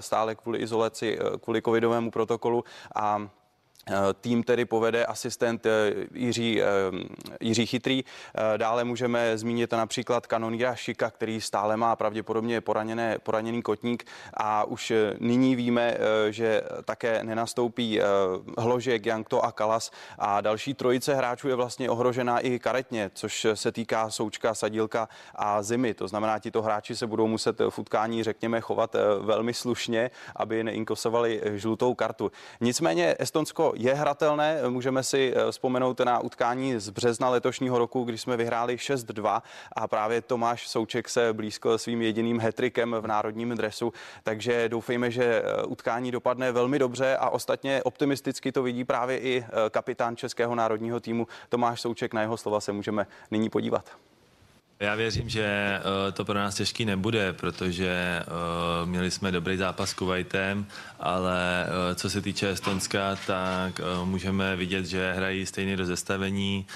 [0.00, 3.41] stále kvůli izolaci, eh, kvůli covidovému protokolu a Eh,
[4.20, 6.66] tým tedy povede asistent eh, Jiří, eh,
[7.40, 8.04] Jiří Chytrý.
[8.56, 14.92] Dále můžeme zmínit například kanoníra Šika, který stále má pravděpodobně poraněné, poraněný kotník a už
[15.20, 15.96] nyní víme,
[16.30, 18.00] že také nenastoupí
[18.58, 23.72] Hložek, Jankto a Kalas a další trojice hráčů je vlastně ohrožená i karetně, což se
[23.72, 25.94] týká Součka, Sadílka a Zimy.
[25.94, 31.42] To znamená, tito hráči se budou muset v utkání, řekněme, chovat velmi slušně, aby neinkosovali
[31.54, 32.32] žlutou kartu.
[32.60, 34.60] Nicméně Estonsko je hratelné.
[34.68, 39.88] Můžeme si eh, vzpomenout na utkání z března letošního roku, kdy jsme vyhráli 6-2 a
[39.88, 43.92] právě Tomáš Souček se blízko svým jediným hetrikem v národním dresu.
[44.22, 49.44] Takže doufejme, že eh, utkání dopadne velmi dobře a ostatně optimisticky to vidí právě i
[49.44, 52.14] eh, kapitán českého národního týmu Tomáš Souček.
[52.14, 54.11] Na jeho slova se můžeme nyní podívat.
[54.82, 58.22] Já věřím, že uh, to pro nás těžký nebude, protože
[58.82, 60.66] uh, měli jsme dobrý zápas s Kuwaitem,
[61.00, 66.66] ale uh, co se týče Estonska, tak můžeme vidět, že hrají stejné rozestavení,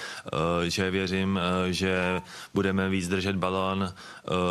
[0.67, 1.39] že věřím,
[1.69, 2.21] že
[2.53, 3.93] budeme víc držet balon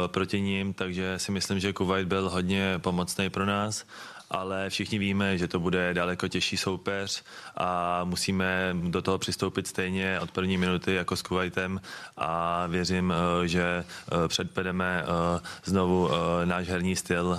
[0.06, 3.84] proti ním, takže si myslím, že Kuwait byl hodně pomocný pro nás
[4.30, 7.22] ale všichni víme, že to bude daleko těžší soupeř
[7.56, 11.80] a musíme do toho přistoupit stejně od první minuty jako s Kuwaitem
[12.16, 16.08] a věřím, eh, že eh, předvedeme eh, znovu
[16.44, 17.38] náš herní styl.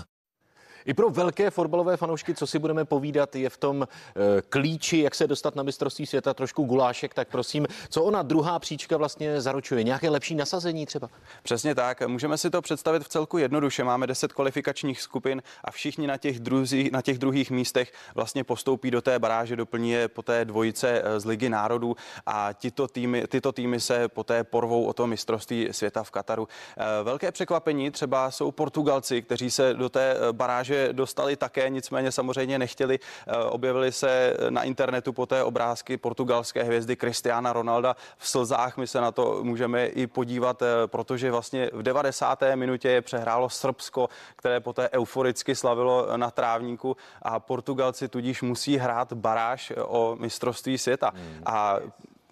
[0.88, 3.88] I pro velké fotbalové fanoušky, co si budeme povídat, je v tom e,
[4.41, 8.97] klíči, jak se dostat na mistrovství světa, trošku gulášek, tak prosím, co ona druhá příčka
[8.97, 9.84] vlastně zaručuje?
[9.84, 11.10] Nějaké lepší nasazení třeba?
[11.43, 12.08] Přesně tak.
[12.08, 13.84] Můžeme si to představit v celku jednoduše.
[13.84, 18.91] Máme 10 kvalifikačních skupin a všichni na těch, druzí, na těch druhých místech vlastně postoupí
[18.91, 21.95] do té baráže, doplní je po té dvojice eh, z Ligy národů
[22.26, 26.47] a tyto týmy, tyto týmy se poté porvou o to mistrovství světa v Kataru.
[26.78, 32.11] Eh, velké překvapení třeba jsou Portugalci, kteří se do té baráže že dostali také, nicméně
[32.11, 32.99] samozřejmě nechtěli.
[32.99, 38.77] Eh, objevili se na internetu poté obrázky portugalské hvězdy Cristiana Ronalda v slzách.
[38.77, 42.55] My se na to můžeme i podívat, eh, protože vlastně v 90.
[42.55, 49.13] minutě je přehrálo Srbsko, které poté euforicky slavilo na trávníku a Portugalci tudíž musí hrát
[49.13, 51.11] baráž o mistrovství světa.
[51.15, 51.41] Hmm.
[51.45, 51.79] A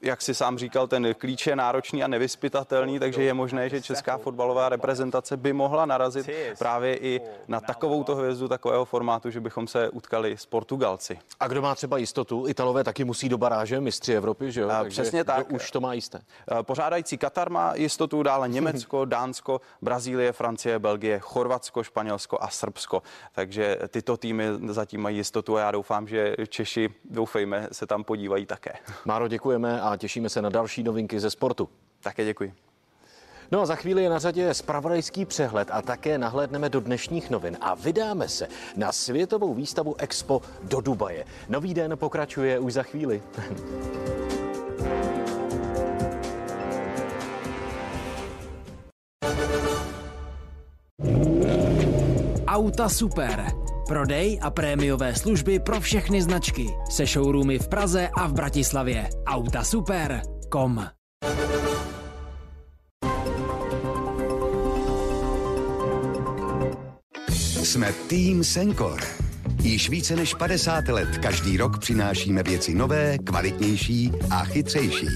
[0.05, 4.17] jak si sám říkal, ten klíč je náročný a nevyspytatelný, takže je možné, že česká
[4.17, 9.89] fotbalová reprezentace by mohla narazit právě i na takovouto hvězdu takového formátu, že bychom se
[9.89, 11.19] utkali s Portugalci.
[11.39, 12.47] A kdo má třeba jistotu?
[12.47, 14.69] Italové taky musí do baráže, mistři Evropy, že jo?
[14.69, 15.51] A přesně tak.
[15.51, 16.21] Už to má jisté.
[16.61, 23.03] Pořádající Katar má jistotu, dále Německo, Dánsko, Brazílie, Francie, Belgie, Chorvatsko, Španělsko a Srbsko.
[23.31, 28.45] Takže tyto týmy zatím mají jistotu a já doufám, že Češi, doufejme, se tam podívají
[28.45, 28.73] také.
[29.05, 31.69] Máro, děkujeme a těšíme se na další novinky ze sportu.
[32.01, 32.53] Také děkuji.
[33.51, 37.57] No a za chvíli je na řadě spravodajský přehled a také nahlédneme do dnešních novin
[37.61, 41.25] a vydáme se na světovou výstavu Expo do Dubaje.
[41.49, 43.23] Nový den pokračuje už za chvíli.
[52.47, 53.64] Auta Super.
[53.87, 56.65] Prodej a prémiové služby pro všechny značky.
[56.89, 59.09] Se showroomy v Praze a v Bratislavě.
[59.27, 60.21] Auta Super.
[60.53, 60.87] Com.
[67.63, 69.01] Jsme tým Senkor.
[69.61, 75.07] Již více než 50 let každý rok přinášíme věci nové, kvalitnější a chytřejší.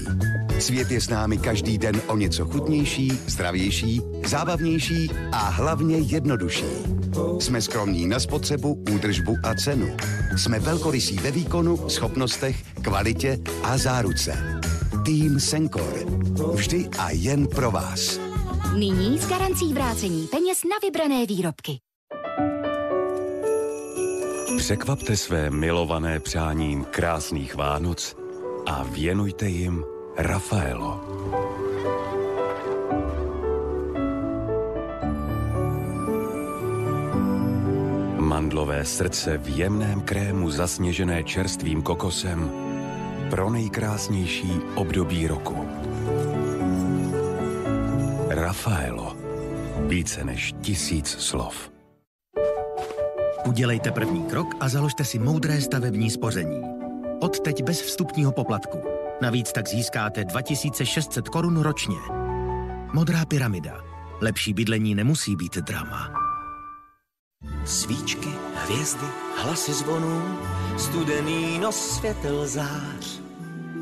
[0.58, 6.99] Svět je s námi každý den o něco chutnější, zdravější, zábavnější a hlavně jednodušší.
[7.38, 9.96] Jsme skromní na spotřebu, údržbu a cenu.
[10.36, 14.60] Jsme velkorysí ve výkonu, schopnostech, kvalitě a záruce.
[15.04, 16.04] Tým Senkor.
[16.52, 18.20] Vždy a jen pro vás.
[18.78, 21.78] Nyní s garancí vrácení peněz na vybrané výrobky.
[24.58, 28.16] Překvapte své milované přáním krásných Vánoc
[28.66, 29.84] a věnujte jim
[30.16, 31.09] Rafaelo.
[38.50, 42.50] Mandlové srdce v jemném krému zasněžené čerstvým kokosem
[43.30, 45.68] pro nejkrásnější období roku.
[48.28, 49.16] Rafaelo.
[49.86, 51.70] Více než tisíc slov.
[53.46, 56.62] Udělejte první krok a založte si moudré stavební spoření.
[57.20, 58.78] Odteď bez vstupního poplatku.
[59.22, 61.96] Navíc tak získáte 2600 korun ročně.
[62.94, 63.80] Modrá pyramida.
[64.20, 66.19] Lepší bydlení nemusí být drama.
[67.70, 69.06] Svíčky, hvězdy,
[69.36, 70.38] hlasy zvonů,
[70.78, 73.20] studený nos světel zář.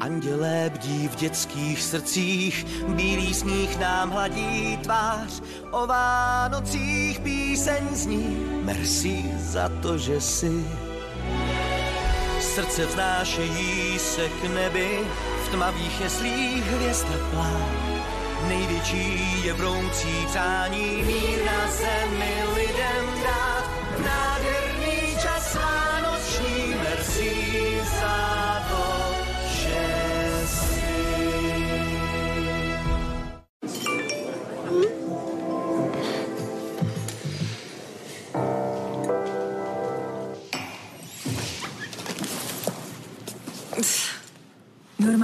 [0.00, 5.42] Andělé bdí v dětských srdcích, bílý sníh nám hladí tvář.
[5.70, 10.66] O Vánocích píseň zní, merci za to, že si.
[12.40, 15.00] Srdce vznášejí se k nebi,
[15.44, 17.60] v tmavých jeslích hvězda plá.
[18.48, 22.97] Největší je vroucí přání mír na zemi lidem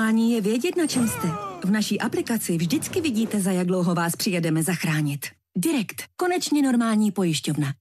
[0.04, 1.28] Normální je vědět, na čem jste.
[1.64, 5.26] V naší aplikaci vždycky vidíte, za jak dlouho vás přijedeme zachránit.
[5.56, 6.04] Direkt.
[6.16, 7.72] Konečně normální pojišťovna.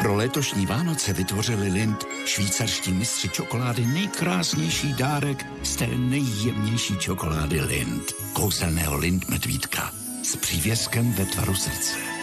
[0.00, 8.12] Pro letošní Vánoce vytvořili Lind, švýcarští mistři čokolády, nejkrásnější dárek z té nejjemnější čokolády Lind.
[8.32, 12.15] Kouzelného Lind medvídka s přívěskem ve tvaru srdce.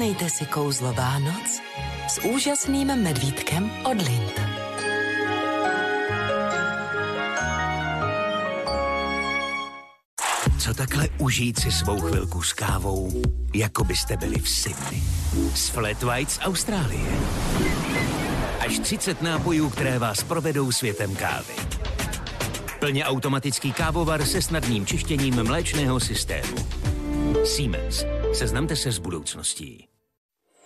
[0.00, 1.60] Vychutnejte si kouzlo Vánoc
[2.08, 4.40] s úžasným medvídkem od Lind.
[10.58, 13.22] Co takhle užít si svou chvilku s kávou,
[13.54, 15.02] jako byste byli v Sydney.
[15.54, 17.10] S Flat White z Austrálie.
[18.60, 21.54] Až 30 nápojů, které vás provedou světem kávy.
[22.78, 26.56] Plně automatický kávovar se snadným čištěním mléčného systému.
[27.44, 28.04] Siemens.
[28.32, 29.89] Seznamte se s budoucností.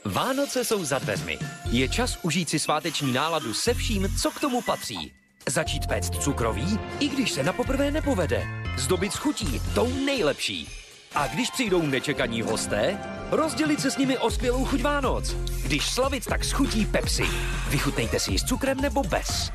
[0.07, 1.39] Vánoce jsou za dveřmi.
[1.71, 5.13] Je čas užít si sváteční náladu se vším, co k tomu patří.
[5.49, 8.47] Začít péct cukroví, i když se na poprvé nepovede.
[8.79, 10.69] Zdobit s chutí, tou nejlepší.
[11.15, 12.99] A když přijdou nečekaní hosté,
[13.31, 15.35] rozdělit se s nimi o skvělou chuť Vánoc.
[15.63, 17.25] Když slavit, tak s chutí Pepsi.
[17.69, 19.51] Vychutnejte si ji s cukrem nebo bez.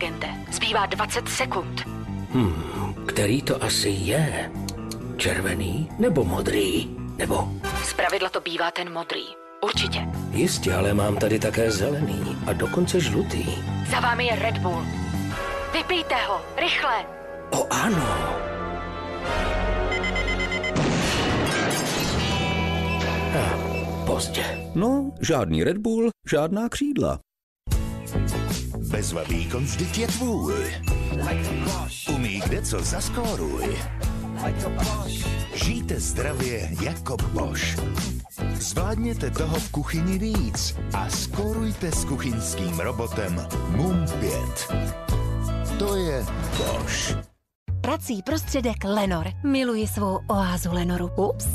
[0.00, 0.26] Agente.
[0.52, 1.80] Zbývá 20 sekund.
[2.32, 4.50] Hmm, který to asi je?
[5.16, 6.90] Červený nebo modrý?
[7.16, 7.48] Nebo
[7.84, 9.24] Zpravidla to bývá ten modrý.
[9.64, 9.98] Určitě.
[10.30, 13.44] jistě, ale mám tady také zelený a dokonce žlutý.
[13.90, 14.84] Za vámi je Red Bull.
[15.72, 17.04] Vypijte ho, rychle.
[17.50, 18.36] O ano.
[23.36, 24.44] Ah, pozdě.
[24.74, 27.18] No, žádný Red Bull, žádná křídla.
[28.90, 30.54] Bezva výkon vždyť je tvůj.
[32.14, 33.78] Umí kde co zaskóruj.
[35.54, 37.78] Žijte zdravě jako Bosch.
[38.54, 44.32] Zvládněte toho v kuchyni víc a skórujte s kuchyňským robotem MUM 5.
[45.78, 46.26] To je
[46.58, 47.16] Bosch.
[47.80, 49.26] Prací prostředek Lenor.
[49.44, 51.10] Miluji svou oázu Lenoru.
[51.16, 51.46] Ups.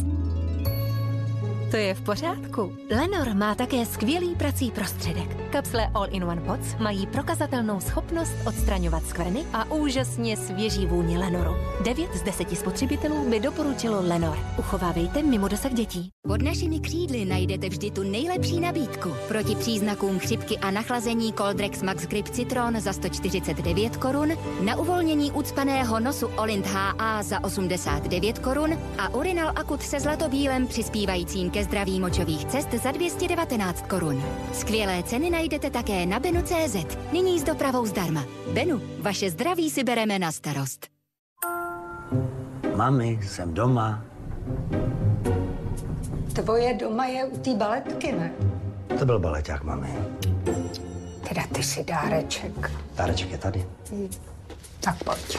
[1.76, 2.78] To je v pořádku.
[2.90, 5.52] Lenor má také skvělý prací prostředek.
[5.52, 11.56] Kapsle All-in-One Pots mají prokazatelnou schopnost odstraňovat skvrny a úžasně svěží vůni Lenoru.
[11.84, 14.38] 9 z 10 spotřebitelů by doporučilo Lenor.
[14.60, 16.10] Uchovávejte mimo dosah dětí.
[16.28, 19.10] Pod našimi křídly najdete vždy tu nejlepší nabídku.
[19.28, 24.30] Proti příznakům chřipky a nachlazení Coldrex Max Grip Citron za 149 korun,
[24.62, 31.50] na uvolnění ucpaného nosu Olint HA za 89 korun a Urinal Akut se zlatobílem přispívajícím
[31.50, 34.24] ke zdraví močových cest za 219 korun.
[34.54, 36.98] Skvělé ceny najdete také na Benu.cz.
[37.12, 38.26] Nyní s dopravou zdarma.
[38.54, 40.88] Benu, vaše zdraví si bereme na starost.
[42.76, 44.06] Mami, jsem doma.
[46.34, 48.32] Tvoje doma je u té baletky, ne?
[49.00, 49.90] To byl baleťák, mami.
[51.30, 52.72] Teda ty si dáreček.
[52.96, 53.66] Dáreček je tady.
[53.92, 54.10] Hm.
[54.80, 55.38] Tak pojď.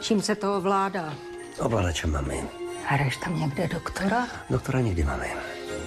[0.00, 1.14] Čím se to ovládá?
[1.58, 2.44] Ovladačem, mami.
[2.88, 4.26] Hraješ tam někde doktora?
[4.50, 5.26] Doktora někdy, mami.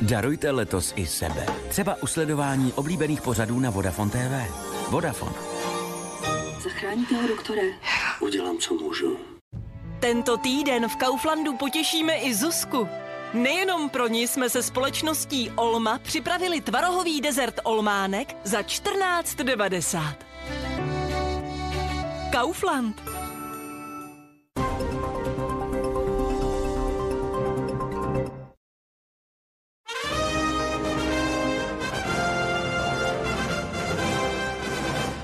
[0.01, 1.45] Darujte letos i sebe.
[1.69, 4.53] Třeba u sledování oblíbených pořadů na Vodafone TV.
[4.89, 5.31] Vodafone.
[6.63, 7.61] Zachráníte ho, doktore?
[8.19, 9.17] Udělám, co můžu.
[9.99, 12.87] Tento týden v Kauflandu potěšíme i Zuzku.
[13.33, 20.15] Nejenom pro ní jsme se společností Olma připravili tvarohový dezert Olmánek za 14,90.
[22.31, 23.08] Kaufland.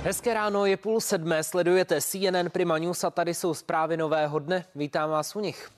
[0.05, 4.65] Hezké ráno, je půl sedmé, sledujete CNN Prima News a tady jsou zprávy nového dne.
[4.75, 5.69] Vítám vás u nich.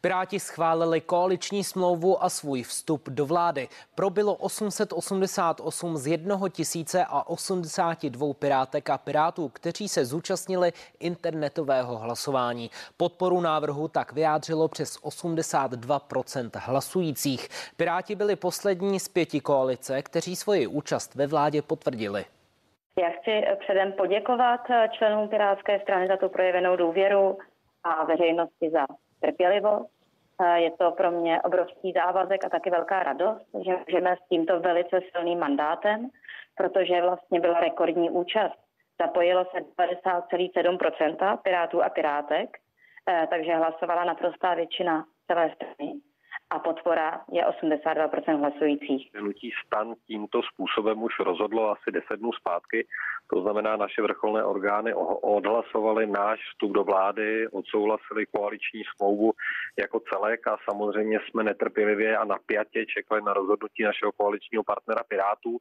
[0.00, 3.68] Piráti schválili koaliční smlouvu a svůj vstup do vlády.
[3.94, 6.18] Probilo 888 z
[6.52, 12.70] 1082 pirátek a pirátů, kteří se zúčastnili internetového hlasování.
[12.96, 17.48] Podporu návrhu tak vyjádřilo přes 82% hlasujících.
[17.76, 22.24] Piráti byli poslední z pěti koalice, kteří svoji účast ve vládě potvrdili.
[22.98, 27.38] Já chci předem poděkovat členům Pirátské strany za tu projevenou důvěru
[27.84, 28.86] a veřejnosti za
[29.20, 29.90] trpělivost.
[30.54, 35.00] Je to pro mě obrovský závazek a taky velká radost, že můžeme s tímto velice
[35.12, 36.10] silným mandátem,
[36.56, 38.58] protože vlastně byla rekordní účast.
[39.00, 42.56] Zapojilo se 50,7% pirátů a pirátek,
[43.08, 46.00] eh, takže hlasovala naprostá většina celé strany
[46.54, 49.10] a podpora je 82% hlasujících.
[49.14, 52.86] Hnutí stan tímto způsobem už rozhodlo asi 10 dnů zpátky.
[53.32, 59.32] To znamená, naše vrcholné orgány odhlasovali náš vstup do vlády, odsouhlasili koaliční smlouvu
[59.78, 65.58] jako celek a samozřejmě jsme netrpělivě a napjatě čekali na rozhodnutí našeho koaličního partnera Pirátů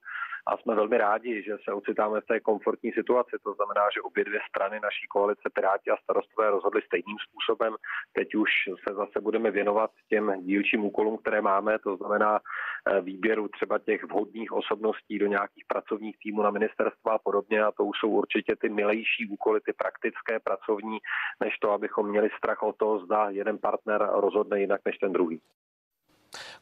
[0.48, 3.32] a jsme velmi rádi, že se ocitáme v té komfortní situaci.
[3.44, 7.76] To znamená, že obě dvě strany naší koalice Piráti a starostové rozhodli stejným způsobem.
[8.14, 8.50] Teď už
[8.88, 14.04] se zase budeme věnovat těm dílčím úkolům, které máme, to znamená eh, výběru třeba těch
[14.04, 17.64] vhodných osobností do nějakých pracovních týmů na ministerstva a podobně.
[17.64, 20.98] A to už jsou určitě ty milejší úkoly, ty praktické, pracovní,
[21.44, 25.42] než to, abychom měli strach o to, zda jeden partner rozhodne jinak než ten druhý.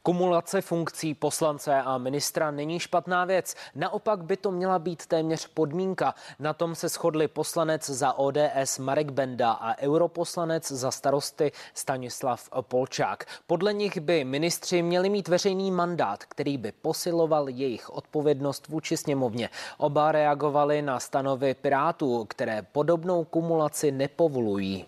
[0.03, 3.55] Kumulace funkcí poslance a ministra není špatná věc.
[3.75, 6.15] Naopak by to měla být téměř podmínka.
[6.39, 13.25] Na tom se shodli poslanec za ODS Marek Benda a europoslanec za starosty Stanislav Polčák.
[13.47, 19.49] Podle nich by ministři měli mít veřejný mandát, který by posiloval jejich odpovědnost vůči sněmovně.
[19.77, 24.85] Oba reagovali na stanovy Pirátů, které podobnou kumulaci nepovolují.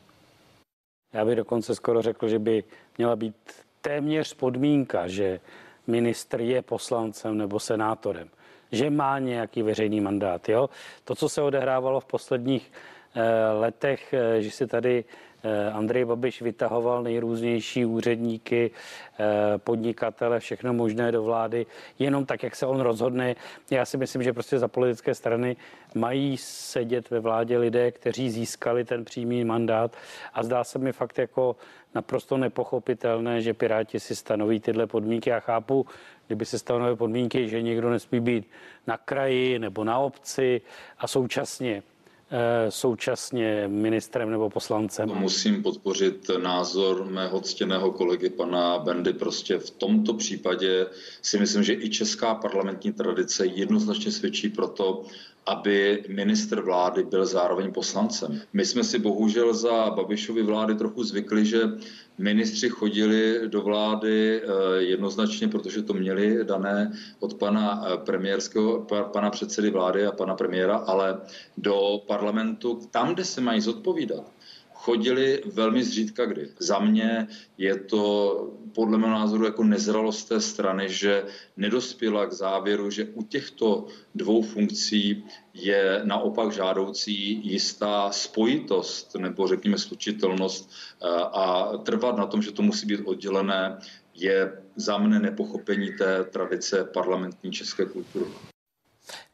[1.13, 2.63] Já bych dokonce skoro řekl, že by
[2.97, 3.35] měla být
[3.83, 5.39] téměř podmínka, že
[5.87, 8.29] ministr je poslancem nebo senátorem,
[8.71, 10.49] že má nějaký veřejný mandát.
[10.49, 10.69] Jo?
[11.03, 12.71] To, co se odehrávalo v posledních
[13.15, 15.03] eh, letech, eh, že si tady
[15.73, 18.71] Andrej Babiš vytahoval nejrůznější úředníky,
[19.19, 21.65] eh, podnikatele, všechno možné do vlády,
[21.99, 23.35] jenom tak, jak se on rozhodne.
[23.71, 25.55] Já si myslím, že prostě za politické strany
[25.95, 29.95] mají sedět ve vládě lidé, kteří získali ten přímý mandát
[30.33, 31.55] a zdá se mi fakt jako
[31.95, 35.29] naprosto nepochopitelné, že Piráti si stanoví tyhle podmínky.
[35.29, 35.85] Já chápu,
[36.27, 38.49] kdyby se stanovily podmínky, že někdo nesmí být
[38.87, 40.61] na kraji nebo na obci
[40.97, 41.92] a současně Eh,
[42.69, 45.09] současně ministrem nebo poslancem.
[45.09, 49.13] Musím podpořit názor mého ctěného kolegy pana Bendy.
[49.13, 50.85] Prostě v tomto případě
[51.21, 55.03] si myslím, že i česká parlamentní tradice jednoznačně svědčí pro to,
[55.45, 58.41] aby ministr vlády byl zároveň poslancem.
[58.53, 61.61] My jsme si bohužel za Babišovy vlády trochu zvykli, že
[62.17, 69.29] ministři chodili do vlády eh, jednoznačně, protože to měli dané od pana eh, premiérského, pana
[69.29, 71.21] předsedy vlády a pana premiéra, ale
[71.57, 74.32] do parlamentu, tam, kde se mají zodpovídat,
[74.83, 76.49] chodili velmi zřídka kdy.
[76.59, 78.03] Za mě je to
[78.75, 81.23] podle mého názoru jako nezralost té strany, že
[81.57, 85.23] nedospěla k závěru, že u těchto dvou funkcí
[85.53, 92.61] je naopak žádoucí jistá spojitost nebo řekněme slučitelnost eh, a trvat na tom, že to
[92.61, 93.79] musí být oddělené,
[94.15, 98.25] je za mne nepochopení té tradice parlamentní české kultury.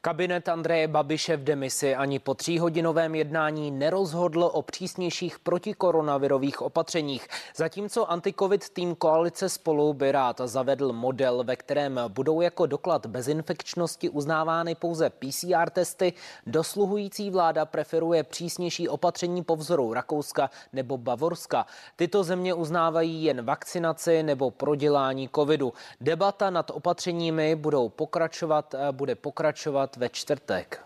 [0.02, 7.28] Kabinet Andreje Babiše v demisi ani po tříhodinovém jednání nerozhodl o přísnějších protikoronavirových opatřeních.
[7.56, 14.10] Zatímco antikovid tým koalice spolu by rád zavedl model, ve kterém budou jako doklad bezinfekčnosti
[14.10, 16.14] uznávány pouze PCR testy,
[16.45, 21.66] dosluhující vláda preferuje přísnější opatření po vzoru Rakouska nebo Bavorska.
[21.95, 25.74] Tyto země uznávají jen vakcinaci nebo prodělání covidu.
[26.02, 30.82] Debata nad opatřeními budou pokračovat, bude pokračovat hlasovat ve čtvrtek.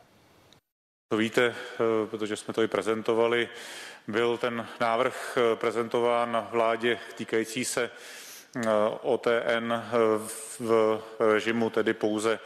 [1.12, 3.50] To víte, eh, protože jsme to i prezentovali.
[4.08, 7.90] Byl ten návrh eh, prezentován vládě týkající se
[8.56, 8.70] eh,
[9.02, 9.74] OTN
[10.60, 12.40] v režimu tedy pouze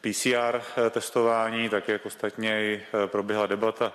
[0.00, 0.60] PCR
[0.90, 3.92] testování, tak jak ostatně i proběhla debata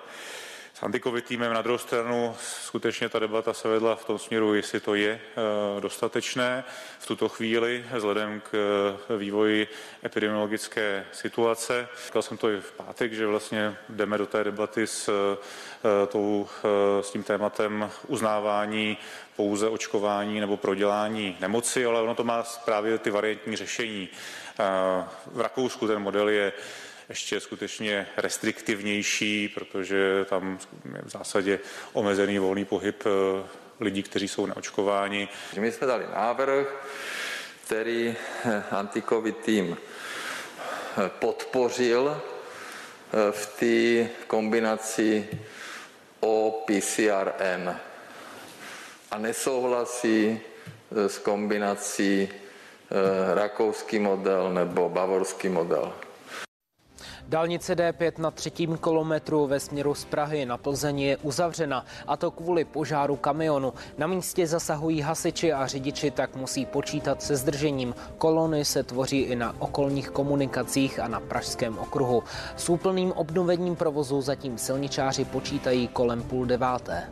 [0.77, 1.53] s antikovid týmem.
[1.53, 5.81] Na druhou stranu skutečně ta debata se vedla v tom směru, jestli to je eh,
[5.81, 6.63] dostatečné
[6.99, 8.53] v tuto chvíli vzhledem k
[9.09, 9.67] eh, vývoji
[10.05, 11.87] epidemiologické situace.
[12.05, 16.47] Říkal jsem to i v pátek, že vlastně jdeme do té debaty s, eh, tou,
[17.01, 18.97] s tím tématem uznávání
[19.35, 24.09] pouze očkování nebo prodělání nemoci, ale ono to má právě ty variantní řešení.
[25.25, 26.53] V Rakousku ten model je
[27.09, 30.59] ještě skutečně restriktivnější, protože tam
[30.95, 31.59] je v zásadě
[31.93, 33.47] omezený volný pohyb eh,
[33.79, 35.29] lidí, kteří jsou neočkováni.
[35.59, 36.87] My jsme dali návrh,
[37.65, 42.21] který eh, antikovid tým eh, podpořil
[43.31, 45.27] v té kombinaci
[46.19, 47.75] o PCRN
[49.11, 50.39] a nesouhlasí
[50.91, 52.29] s kombinací
[53.33, 55.93] rakouský model nebo bavorský model.
[57.29, 62.31] Dálnice D5 na třetím kilometru ve směru z Prahy na Plzeň je uzavřena, a to
[62.31, 63.73] kvůli požáru kamionu.
[63.97, 67.95] Na místě zasahují hasiči a řidiči tak musí počítat se zdržením.
[68.17, 72.23] Kolony se tvoří i na okolních komunikacích a na Pražském okruhu.
[72.55, 77.03] S úplným obnovením provozu zatím silničáři počítají kolem půl deváté.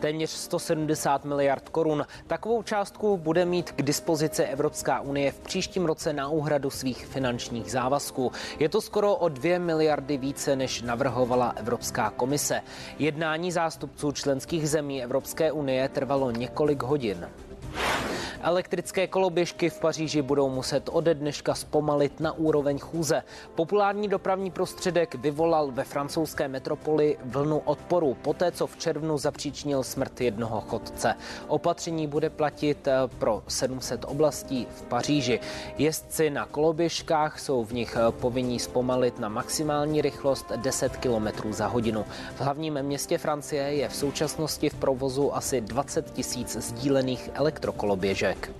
[0.00, 2.06] Téměř 170 miliard korun.
[2.26, 7.70] Takovou částku bude mít k dispozici Evropská unie v příštím roce na úhradu svých finančních
[7.70, 8.32] závazků.
[8.58, 12.60] Je to skoro o 2 miliardy více, než navrhovala Evropská komise.
[12.98, 17.28] Jednání zástupců členských zemí Evropské unie trvalo několik hodin.
[18.44, 23.22] Elektrické koloběžky v Paříži budou muset ode dneška zpomalit na úroveň chůze.
[23.54, 30.20] Populární dopravní prostředek vyvolal ve francouzské metropoli vlnu odporu, poté co v červnu zapříčnil smrt
[30.20, 31.14] jednoho chodce.
[31.48, 35.40] Opatření bude platit eh, pro 700 oblastí v Paříži.
[35.78, 41.66] Jezdci na koloběžkách jsou v nich eh, povinní zpomalit na maximální rychlost 10 km za
[41.66, 42.04] hodinu.
[42.36, 48.50] V hlavním městě Francie je v současnosti v provozu asi 20 tisíc sdílených elektrokoloběžek výsledek.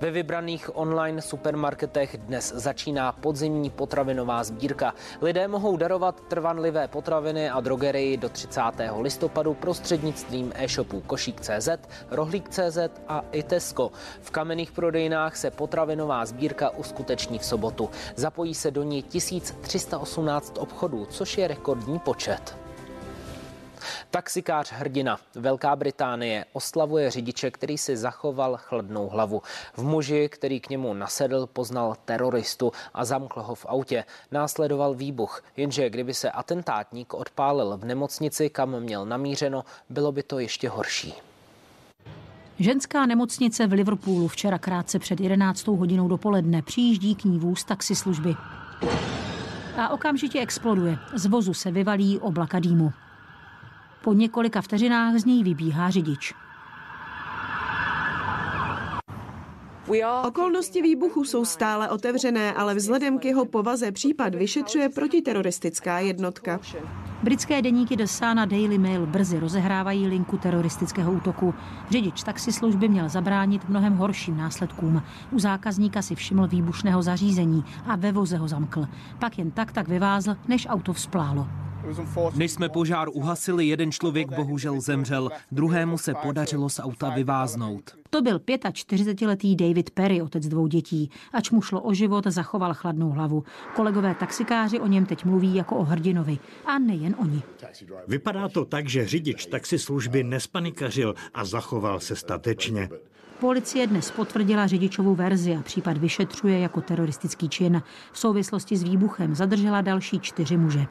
[0.00, 4.94] Ve vybraných online supermarketech dnes začíná podzimní potravinová sbírka.
[5.22, 8.60] Lidé mohou darovat trvanlivé potraviny a drogerii do 30.
[9.00, 11.68] listopadu prostřednictvím e-shopu Košík.cz,
[12.10, 12.78] Rohlík.cz
[13.08, 13.92] a i Tesco.
[14.20, 17.90] V kamenných prodejnách se potravinová sbírka uskuteční v sobotu.
[18.16, 22.56] Zapojí se do ní 1318 obchodů, což je rekordní počet.
[24.10, 29.42] Taxikář hrdina Velká Británie oslavuje řidiče, který si zachoval chladnou hlavu.
[29.76, 34.04] V muži, který k němu nasedl, poznal teroristu a zamkl ho v autě.
[34.30, 40.38] Následoval výbuch, jenže kdyby se atentátník odpálil v nemocnici, kam měl namířeno, bylo by to
[40.38, 41.14] ještě horší.
[42.58, 45.66] Ženská nemocnice v Liverpoolu včera krátce před 11.
[45.66, 48.34] hodinou dopoledne přijíždí k ní vůz taxislužby.
[49.76, 50.98] A okamžitě exploduje.
[51.14, 52.92] Z vozu se vyvalí oblaka dýmu.
[54.04, 56.34] Po několika vteřinách z něj vybíhá řidič.
[60.28, 66.60] Okolnosti výbuchu jsou stále otevřené, ale vzhledem k jeho povaze případ vyšetřuje protiteroristická jednotka.
[67.22, 71.54] Britské deníky The Sun a Daily Mail brzy rozehrávají linku teroristického útoku.
[71.90, 75.02] Řidič taxislužby měl zabránit mnohem horším následkům.
[75.30, 78.86] U zákazníka si všiml výbušného zařízení a ve voze ho zamkl.
[79.18, 81.48] Pak jen tak tak vyvázl, než auto vzplálo.
[82.34, 87.90] Než jsme požár uhasili, jeden člověk bohužel zemřel, druhému se podařilo z auta vyváznout.
[88.10, 91.10] To byl 45-letý David Perry, otec dvou dětí.
[91.32, 93.44] Ač mu šlo o život, zachoval chladnou hlavu.
[93.76, 96.38] Kolegové taxikáři o něm teď mluví jako o hrdinovi.
[96.66, 97.42] A nejen oni.
[98.08, 102.88] Vypadá to tak, že řidič taxislužby nespanikařil a zachoval se statečně.
[103.40, 107.82] Policie dnes potvrdila řidičovou verzi a případ vyšetřuje jako teroristický čin.
[108.12, 110.86] V souvislosti s výbuchem zadržela další čtyři muže.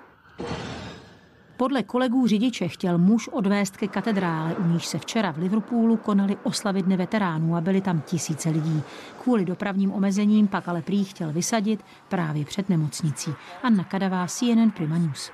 [1.57, 6.37] Podle kolegů řidiče chtěl muž odvést ke katedrále, u níž se včera v Liverpoolu konaly
[6.43, 8.81] oslavy dny veteránů a byly tam tisíce lidí.
[9.23, 13.33] Kvůli dopravním omezením pak ale prý chtěl vysadit právě před nemocnicí.
[13.63, 15.31] Anna Kadavá, CNN Prima News.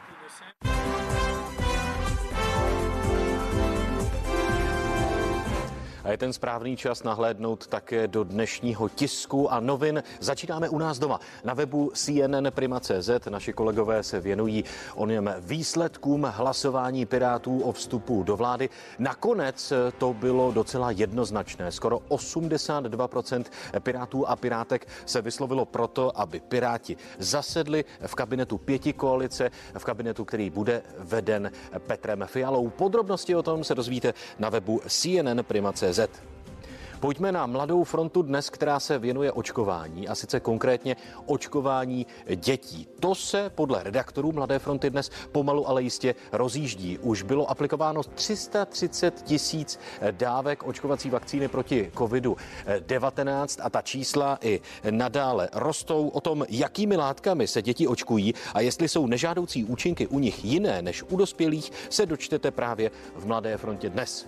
[6.05, 10.03] A je ten správný čas nahlédnout také do dnešního tisku a novin.
[10.19, 11.19] Začínáme u nás doma.
[11.43, 14.63] Na webu CNN Prima.cz naši kolegové se věnují
[14.95, 18.69] o něm výsledkům hlasování Pirátů o vstupu do vlády.
[18.99, 21.71] Nakonec to bylo docela jednoznačné.
[21.71, 23.43] Skoro 82%
[23.79, 30.25] Pirátů a Pirátek se vyslovilo proto, aby Piráti zasedli v kabinetu pěti koalice, v kabinetu,
[30.25, 31.51] který bude veden
[31.87, 32.69] Petrem Fialou.
[32.69, 35.43] Podrobnosti o tom se dozvíte na webu CNN
[35.95, 36.25] Prima.cz.
[36.99, 42.87] Pojďme na Mladou frontu dnes, která se věnuje očkování a sice konkrétně očkování dětí.
[42.99, 46.97] To se podle redaktorů Mladé fronty dnes pomalu, ale jistě rozjíždí.
[46.97, 49.79] Už bylo aplikováno 330 tisíc
[50.11, 56.07] dávek očkovací vakcíny proti COVID-19 a ta čísla i nadále rostou.
[56.07, 60.81] O tom, jakými látkami se děti očkují a jestli jsou nežádoucí účinky u nich jiné
[60.81, 64.27] než u dospělých, se dočtete právě v Mladé frontě dnes.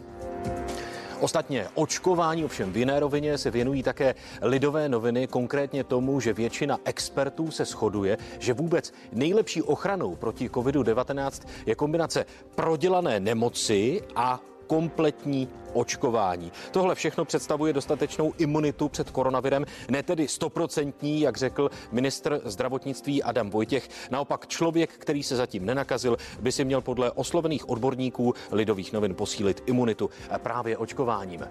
[1.19, 6.79] Ostatně očkování ovšem v jiné rovině se věnují také lidové noviny, konkrétně tomu, že většina
[6.85, 15.49] expertů se shoduje, že vůbec nejlepší ochranou proti COVID-19 je kombinace prodělané nemoci a kompletní
[15.73, 16.51] očkování.
[16.71, 23.49] Tohle všechno představuje dostatečnou imunitu před koronavirem, ne tedy stoprocentní, jak řekl ministr zdravotnictví Adam
[23.49, 23.89] Vojtěch.
[24.11, 29.63] Naopak člověk, který se zatím nenakazil, by si měl podle oslovených odborníků lidových novin posílit
[29.65, 30.09] imunitu
[30.43, 31.41] právě očkováním.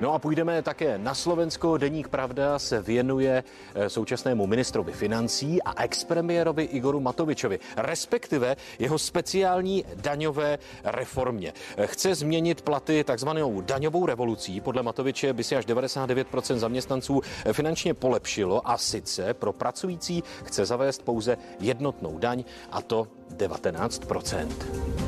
[0.00, 1.76] No a půjdeme také na Slovensko.
[1.76, 3.44] Deník Pravda se věnuje
[3.74, 11.52] eh, současnému ministrovi financí a expremiérovi Igoru Matovičovi, respektive jeho speciální daňové reformě.
[11.76, 14.60] Eh, chce změnit platy takzvanou daňovou revolucí.
[14.60, 20.66] Podle Matoviče by si až 99% zaměstnanců eh, finančně polepšilo a sice pro pracující chce
[20.66, 24.99] zavést pouze jednotnou daň a to 19%.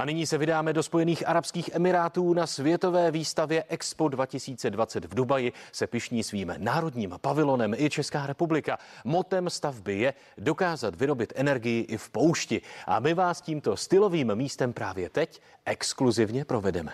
[0.00, 2.34] A nyní se vydáme do Spojených Arabských Emirátů.
[2.34, 8.78] Na světové výstavě Expo 2020 v Dubaji se pišní svým národním pavilonem i Česká republika.
[9.04, 12.60] Motem stavby je dokázat vyrobit energii i v poušti.
[12.86, 16.92] A my vás tímto stylovým místem právě teď exkluzivně provedeme.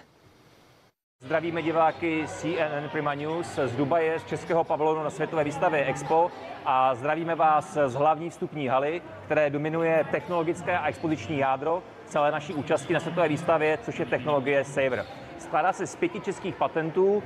[1.21, 6.31] Zdravíme diváky CNN Prima News z Dubaje, z českého pavilonu na světové výstavě Expo
[6.65, 12.55] a zdravíme vás z hlavní vstupní haly, které dominuje technologické a expoziční jádro celé naší
[12.55, 15.05] účasti na světové výstavě, což je technologie Saver.
[15.39, 17.23] Skládá se z pěti českých patentů uh,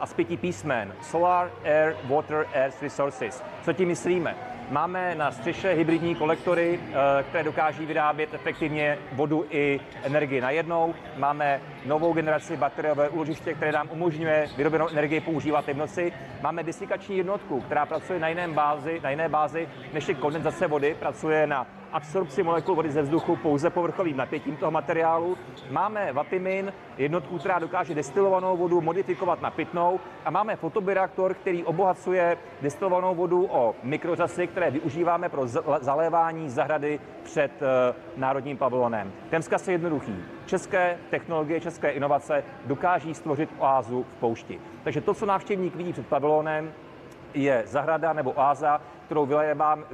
[0.00, 0.94] a z pěti písmen.
[1.02, 3.44] Solar, Air, Water, Earth Resources.
[3.62, 4.36] Co tím myslíme?
[4.70, 10.94] Máme na střeše hybridní kolektory, eh, které dokáží vyrábět efektivně vodu i energii najednou.
[11.16, 16.12] Máme novou generaci bateriové úložiště, které nám umožňuje vyrobenou energii používat i v noci.
[16.42, 20.96] Máme desikační jednotku, která pracuje na, jiném bázi, na jiné bázi než je kondenzace vody,
[21.00, 25.38] pracuje na absorpci molekul vody ze vzduchu pouze povrchovým napětím toho materiálu.
[25.70, 32.38] Máme Vatimin, jednotku, která dokáže destilovanou vodu modifikovat na pitnou a máme fotobioreaktor, který obohacuje
[32.62, 35.46] destilovanou vodu o mikrořasy, které využíváme pro
[35.80, 39.12] zalévání zahrady před uh, Národním pavilonem.
[39.30, 40.16] Ten vzkaz je jednoduchý.
[40.46, 44.60] České technologie, české inovace dokáží stvořit oázu v poušti.
[44.84, 46.72] Takže to, co návštěvník vidí před pavilonem,
[47.34, 49.84] je zahrada nebo oáza, kterou, vylejevám,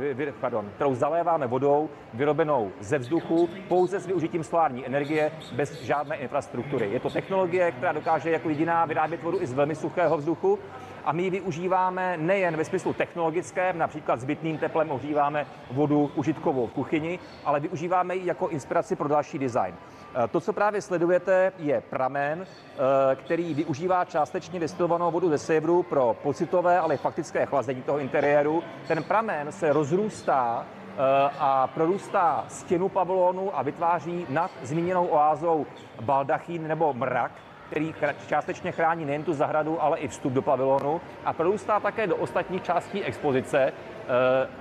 [0.40, 6.90] pardon, kterou zaléváme vodou vyrobenou ze vzduchu pouze s využitím solární energie bez žádné infrastruktury.
[6.90, 10.58] Je to technologie, která dokáže jako jediná vyrábět vodu i z velmi suchého vzduchu
[11.04, 16.72] a my ji využíváme nejen ve smyslu technologickém, například zbytným teplem ohříváme vodu užitkovou v
[16.72, 19.74] kuchyni, ale využíváme ji jako inspiraci pro další design.
[20.14, 25.82] Eh, to, co právě sledujete, je pramen, eh, který využívá částečně destilovanou vodu ze severu
[25.82, 28.62] pro pocitové, ale faktické chlazení toho interiéru.
[28.88, 30.96] Ten pramen se rozrůstá eh,
[31.38, 35.66] a prorůstá stěnu pavilonu a vytváří nad zmíněnou oázou
[36.00, 37.32] baldachín nebo mrak,
[37.72, 37.94] který
[38.26, 42.62] částečně chrání nejen tu zahradu, ale i vstup do pavilonu a prorůstá také do ostatních
[42.62, 43.72] částí expozice eh,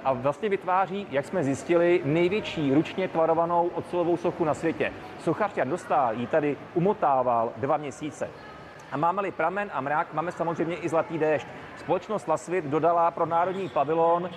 [0.04, 4.94] a vlastně vytváří, jak jsme zjistili, největší ručně tvarovanou ocelovou sochu na světě.
[5.20, 8.30] Sochař Jan Dostál ji tady umotával dva měsíce.
[8.92, 11.48] A máme-li pramen a mrak, máme samozřejmě i zlatý déšť.
[11.78, 14.30] Společnost Lasvit dodala pro Národní pavilon uh,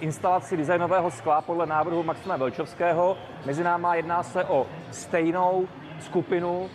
[0.00, 3.16] instalaci designového skla podle návrhu Maxima Velčovského.
[3.46, 5.68] Mezi náma jedná se o stejnou
[6.00, 6.70] skupinu,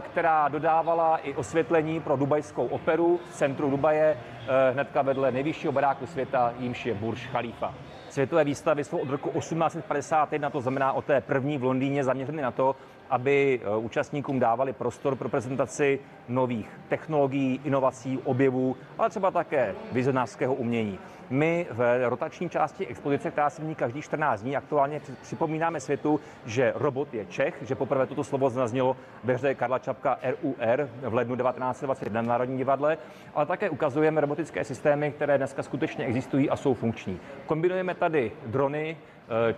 [0.00, 6.06] která dodávala i osvětlení pro dubajskou operu v centru Dubaje, eh, hnedka vedle nejvyššího baráku
[6.06, 7.74] světa, jímž je Burj Khalifa.
[8.08, 12.50] Světové výstavy jsou od roku 1851, to znamená o té první v Londýně, zaměřeny na
[12.50, 12.76] to,
[13.10, 15.98] aby eh, účastníkům dávali prostor pro prezentaci
[16.28, 20.98] nových technologií, inovací, objevů, ale třeba také vizionářského umění.
[21.30, 26.72] My v rotační části expozice, která se mění každý 14 dní, aktuálně připomínáme světu, že
[26.76, 31.36] robot je Čech, že poprvé toto slovo zaznělo ve hře Karla Čapka RUR v lednu
[31.36, 32.98] 1921 na Národní divadle,
[33.34, 37.20] ale také ukazujeme robotické systémy, které dneska skutečně existují a jsou funkční.
[37.46, 38.96] Kombinujeme tady drony,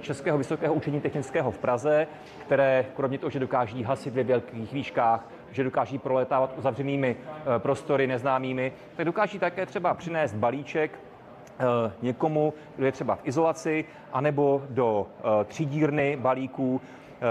[0.00, 2.06] Českého vysokého učení technického v Praze,
[2.38, 8.06] které kromě toho, že dokáží hasit ve velkých výškách, že dokáží proletávat uzavřenými eh, prostory
[8.06, 10.98] neznámými, tak dokáží také třeba přinést balíček
[11.62, 16.80] Eh, někomu, kdo je třeba v izolaci, anebo do eh, třídírny balíků,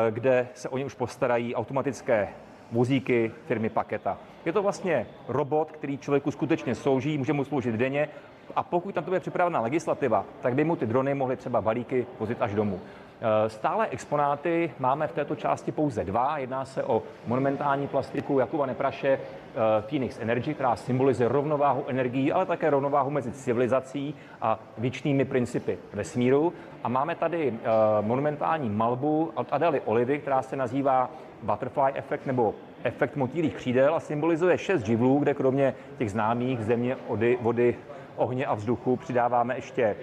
[0.07, 2.27] eh, kde se o ně už postarají automatické
[2.71, 4.17] vozíky firmy Paketa.
[4.45, 8.09] Je to vlastně robot, který člověku skutečně slouží, může mu sloužit denně
[8.56, 12.06] a pokud tam to bude připravena legislativa, tak by mu ty drony mohly třeba balíky
[12.20, 12.80] vozit až domů.
[13.24, 16.38] Eh, stále exponáty máme v této části pouze dva.
[16.38, 22.45] Jedná se o monumentální plastiku Jakuba Nepraše eh, Phoenix Energy, která symbolizuje rovnováhu energií, ale
[22.45, 26.54] také rovnováhu mezi civilizací a věčnými principy vesmíru.
[26.84, 27.68] A máme tady eh,
[28.02, 31.10] monumentální malbu od Adely Olivy, která se nazývá
[31.43, 36.97] Butterfly efekt nebo efekt motýlých křídel a symbolizuje šest živlů, kde kromě těch známých země,
[37.08, 37.76] vody, vody
[38.22, 38.95] ohně a vzduchu.
[38.95, 39.95] Přidáváme ještě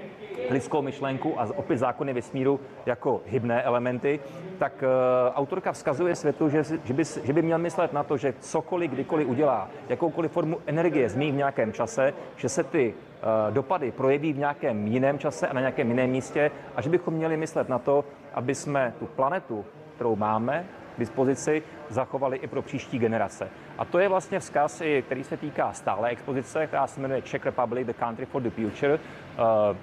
[0.51, 4.21] lidskou myšlenku a opět zákony vesmíru jako hybné elementy,
[4.59, 4.89] tak uh,
[5.35, 9.29] autorka vzkazuje světu, že, že, by, že by měl myslet na to, že cokoliv, kdykoliv
[9.29, 14.39] udělá, jakoukoliv formu energie změní v nějakém čase, že se ty uh, dopady projeví v
[14.39, 18.05] nějakém jiném čase a na nějakém jiném místě a že bychom měli myslet na to,
[18.35, 19.65] aby jsme tu planetu,
[19.95, 20.65] kterou máme,
[20.99, 23.49] dispozici zachovali i pro příští generace.
[23.79, 27.87] A to je vlastně vzkaz, který se týká stále expozice, která se jmenuje Czech Republic,
[27.87, 29.39] The Country for the Future, eh,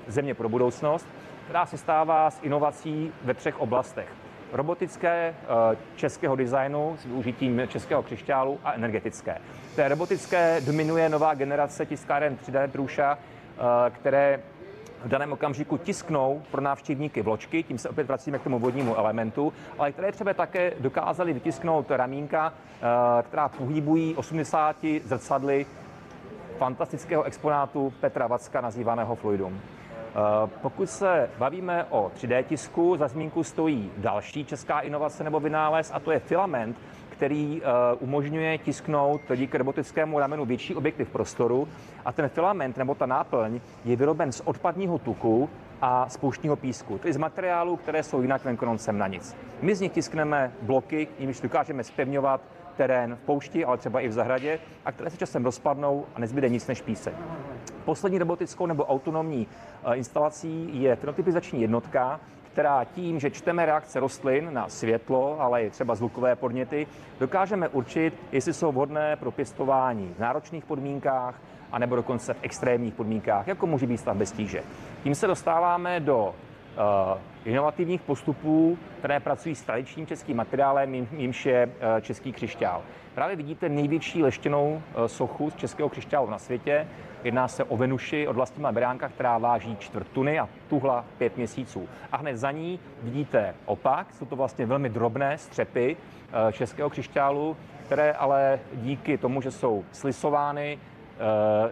[0.08, 1.08] země pro budoucnost,
[1.44, 4.08] která se stává z inovací ve třech oblastech.
[4.54, 9.38] Robotické, eh, českého designu s využitím českého křišťálu a energetické.
[9.76, 14.40] Té robotické dominuje nová generace tiskáren 3D Trůša, eh, které
[15.04, 19.54] v daném okamžiku tisknou pro návštěvníky vločky, tím se opět vracíme k tomu vodnímu elementu,
[19.80, 25.66] ale které třeba také dokázali vytisknout ramínka, eh, která pohybují 80 zrcadly
[26.58, 29.60] fantastického exponátu Petra Vacka, nazývaného Fluidum.
[30.16, 35.92] Eh, pokud se bavíme o 3D tisku, za zmínku stojí další česká inovace nebo vynález
[35.94, 36.78] a to je filament,
[37.16, 37.68] který eh,
[38.00, 41.68] umožňuje tisknout díky robotickému ramenu větší objekty v prostoru
[42.06, 45.50] a ten filament nebo ta náplň je vyroben z odpadního tuku
[45.82, 49.36] a z pouštního písku, tedy z materiálů, které jsou jinak venkononcem na nic.
[49.62, 52.42] My z nich tiskneme bloky, jimiž dokážeme spevňovat
[52.78, 56.50] terén v poušti, ale třeba i v zahradě, a které se časem rozpadnou a nezbyde
[56.50, 57.14] nic než písek.
[57.86, 59.48] Poslední robotickou nebo autonomní
[59.84, 62.20] eh, instalací je fenotypizační jednotka,
[62.56, 66.88] která tím, že čteme reakce rostlin na světlo, ale i třeba zvukové podněty,
[67.20, 71.42] dokážeme určit, jestli jsou vhodné pro pěstování v náročných podmínkách,
[71.72, 74.64] anebo dokonce v extrémních podmínkách, jako může být stav bez tíže.
[75.04, 76.36] Tím se dostáváme do
[77.46, 82.82] inovativních postupů, které pracují s tradičním českým materiálem, jimž je uh, český křišťál.
[83.16, 86.88] Právě vidíte největší leštěnou uh, sochu z českého křišťálu na světě.
[87.24, 91.90] Jedná se o Venuši od Vlastima Beránka, která váží čtvrt tuny a tuhla pět měsíců.
[92.12, 97.58] A hned za ní vidíte opak, jsou to vlastně velmi drobné střepy eh, českého křišťálu,
[97.86, 101.20] které ale díky tomu, že jsou slisovány eh,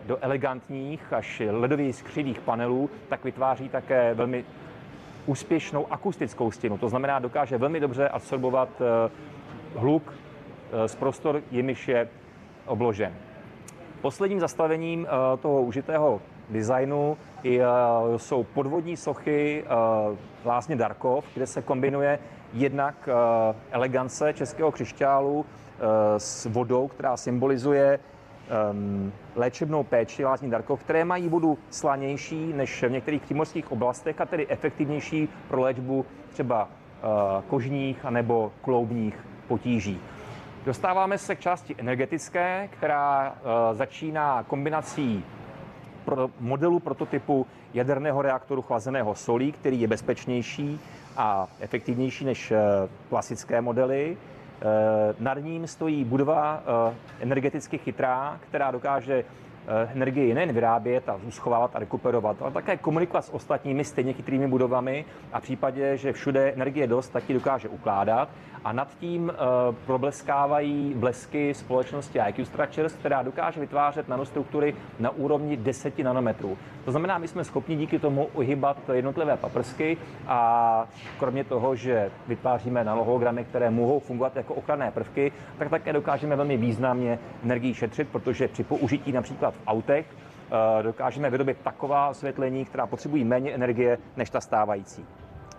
[0.05, 4.45] do elegantních až ledově skřivých panelů, tak vytváří také velmi
[5.25, 6.77] úspěšnou akustickou stěnu.
[6.77, 9.11] To znamená, dokáže velmi dobře absorbovat eh,
[9.79, 10.13] hluk
[10.85, 12.07] z prostor, jimiž je
[12.65, 13.13] obložen.
[14.01, 17.59] Posledním zastavením eh, toho užitého designu eh,
[18.17, 19.67] jsou podvodní sochy eh,
[20.45, 22.19] Lásně Darkov, kde se kombinuje
[22.53, 23.09] jednak
[23.71, 25.45] elegance českého křišťálu
[26.17, 27.99] s vodou, která symbolizuje
[28.49, 34.25] ehm, léčebnou péči lázní Darkov, které mají vodu slanější než v některých přímořských oblastech a
[34.25, 36.69] tedy efektivnější pro léčbu třeba
[37.47, 39.99] kožních anebo kloubních potíží.
[40.65, 45.25] Dostáváme se k části energetické, která eh, začíná kombinací
[46.05, 50.79] pro modelu prototypu jaderného reaktoru chlazeného solí, který je bezpečnější
[51.17, 52.57] a efektivnější než eh,
[53.09, 54.17] klasické modely.
[54.63, 56.63] Eh, nad ním stojí budova
[57.19, 59.23] energeticky chytrá, která dokáže
[59.67, 65.05] energii nejen vyrábět a uschovávat a rekuperovat, ale také komunikovat s ostatními stejně chytrými budovami
[65.33, 68.29] a v případě, že všude energie dost, tak ji dokáže ukládat
[68.63, 75.57] a nad tím uh, probleskávají blesky společnosti IQ Structures, která dokáže vytvářet nanostruktury na úrovni
[75.57, 76.57] 10 nanometrů.
[76.85, 79.97] To znamená, my jsme schopni díky tomu uhybat jednotlivé paprsky
[80.27, 80.87] a
[81.19, 86.57] kromě toho, že vytváříme nanologramy, které mohou fungovat jako ochranné prvky, tak také dokážeme velmi
[86.57, 92.87] významně energii šetřit, protože při použití například v autech uh, dokážeme vyrobit taková osvětlení, která
[92.87, 95.05] potřebují méně energie než ta stávající.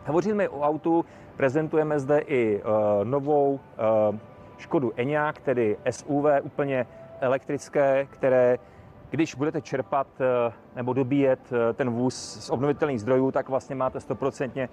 [0.07, 1.05] Hovoříme o autu,
[1.36, 2.70] prezentujeme zde i uh,
[3.05, 4.16] novou uh,
[4.59, 6.86] Škodu Enyaq, tedy SUV úplně
[7.20, 8.59] elektrické, které
[9.11, 10.07] když budete čerpat
[10.76, 11.40] nebo dobíjet
[11.74, 14.68] ten vůz z obnovitelných zdrojů, tak vlastně máte stoprocentně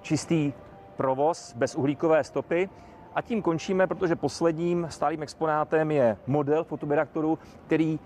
[0.00, 0.52] čistý
[0.96, 2.68] provoz bez uhlíkové stopy.
[3.14, 8.00] A tím končíme, protože posledním stálým exponátem je model fotoreaktoru, který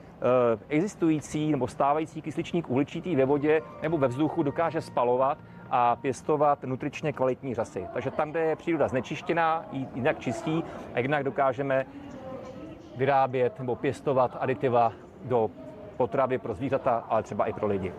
[0.69, 5.39] existující nebo stávající kysličník uhličitý ve vodě nebo ve vzduchu dokáže spalovat
[5.71, 7.87] a pěstovat nutričně kvalitní řasy.
[7.93, 11.87] Takže tam, kde je příroda znečištěná, jinak čistí a jinak dokážeme
[12.97, 14.93] vyrábět nebo pěstovat aditiva
[15.25, 15.51] do
[15.97, 17.93] potravy pro zvířata, ale třeba i pro lidi.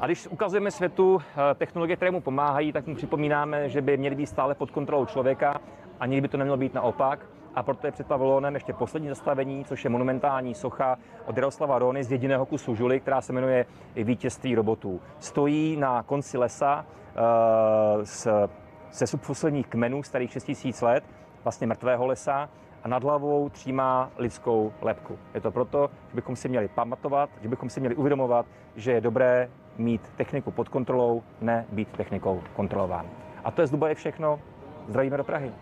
[0.00, 4.14] A když ukazujeme světu eh, technologie, které mu pomáhají, tak mu připomínáme, že by měly
[4.14, 5.60] být stále pod kontrolou člověka
[6.00, 9.64] a nikdy by to nemělo být naopak a proto je před pavilonem ještě poslední zastavení,
[9.64, 14.54] což je monumentální socha od Jaroslava Rony z jediného kusu žuly, která se jmenuje Vítězství
[14.54, 15.00] robotů.
[15.18, 16.86] Stojí na konci lesa
[17.96, 18.02] uh,
[18.90, 21.04] se subfosilních kmenů starých 6000 let,
[21.44, 22.48] vlastně mrtvého lesa,
[22.82, 25.18] a nad hlavou třímá lidskou lepku.
[25.34, 28.46] Je to proto, že bychom si měli pamatovat, že bychom si měli uvědomovat,
[28.76, 33.06] že je dobré mít techniku pod kontrolou, ne být technikou kontrolován.
[33.44, 34.40] A to je z Dubaje všechno.
[34.88, 35.52] Zdravíme do Prahy.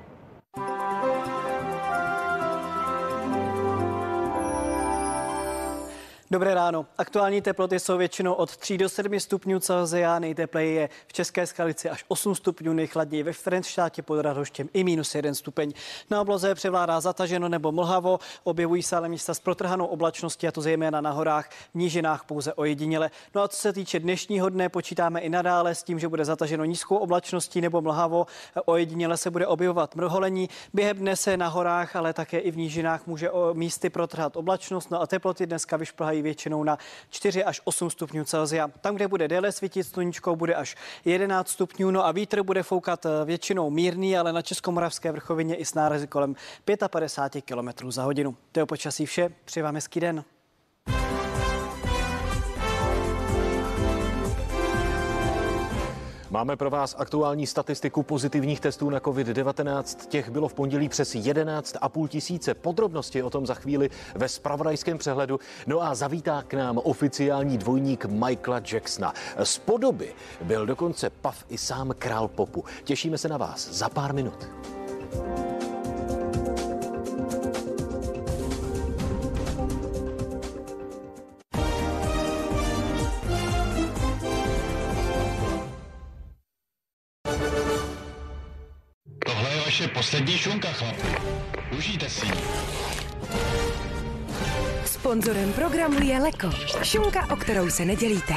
[6.30, 6.86] Dobré ráno.
[6.98, 10.18] Aktuální teploty jsou většinou od 3 do 7 stupňů Celsia.
[10.18, 15.14] Nejtepleji je v České skalici až 8 stupňů, nejchladněji ve Frenštátě pod Radoštěm i minus
[15.14, 15.72] 1 stupeň.
[16.10, 18.18] Na obloze převládá zataženo nebo mlhavo.
[18.44, 22.52] Objevují se ale místa s protrhanou oblačností, a to zejména na horách, v nížinách pouze
[22.52, 23.10] ojediněle.
[23.34, 26.64] No a co se týče dnešního dne, počítáme i nadále s tím, že bude zataženo
[26.64, 28.26] nízkou oblačností nebo mlhavo.
[28.64, 30.48] Ojediněle se bude objevovat mrholení.
[30.74, 34.90] Během dne se na horách, ale také i v nížinách může o místy protrhat oblačnost.
[34.90, 36.78] No a teploty dneska vyšplhají mají většinou na
[37.10, 38.68] 4 až 8 stupňů Celsia.
[38.68, 41.90] Tam, kde bude déle svítit sluníčko, bude až 11 stupňů.
[41.90, 46.06] No a vítr bude foukat eh, většinou mírný, ale na Českomoravské vrchovině i s nárazy
[46.06, 46.34] kolem
[46.90, 48.36] 55 km za hodinu.
[48.52, 49.30] To je počasí vše.
[49.44, 50.24] Přeji vám hezký den.
[56.30, 60.08] Máme pro vás aktuální statistiku pozitivních testů na COVID-19.
[60.08, 62.54] Těch bylo v pondělí přes 11,5 tisíce.
[62.54, 65.40] Podrobnosti o tom za chvíli ve spravodajském přehledu.
[65.66, 69.14] No a zavítá k nám oficiální dvojník Michaela Jacksona.
[69.42, 72.64] Z podoby byl dokonce pav i sám král popu.
[72.84, 74.48] Těšíme se na vás za pár minut.
[89.78, 91.06] Vaše poslední šunka, chlapi.
[91.78, 92.32] Užijte si ji.
[94.84, 96.50] Sponzorem programu je Leko.
[96.82, 98.34] Šunka, o kterou se nedělíte.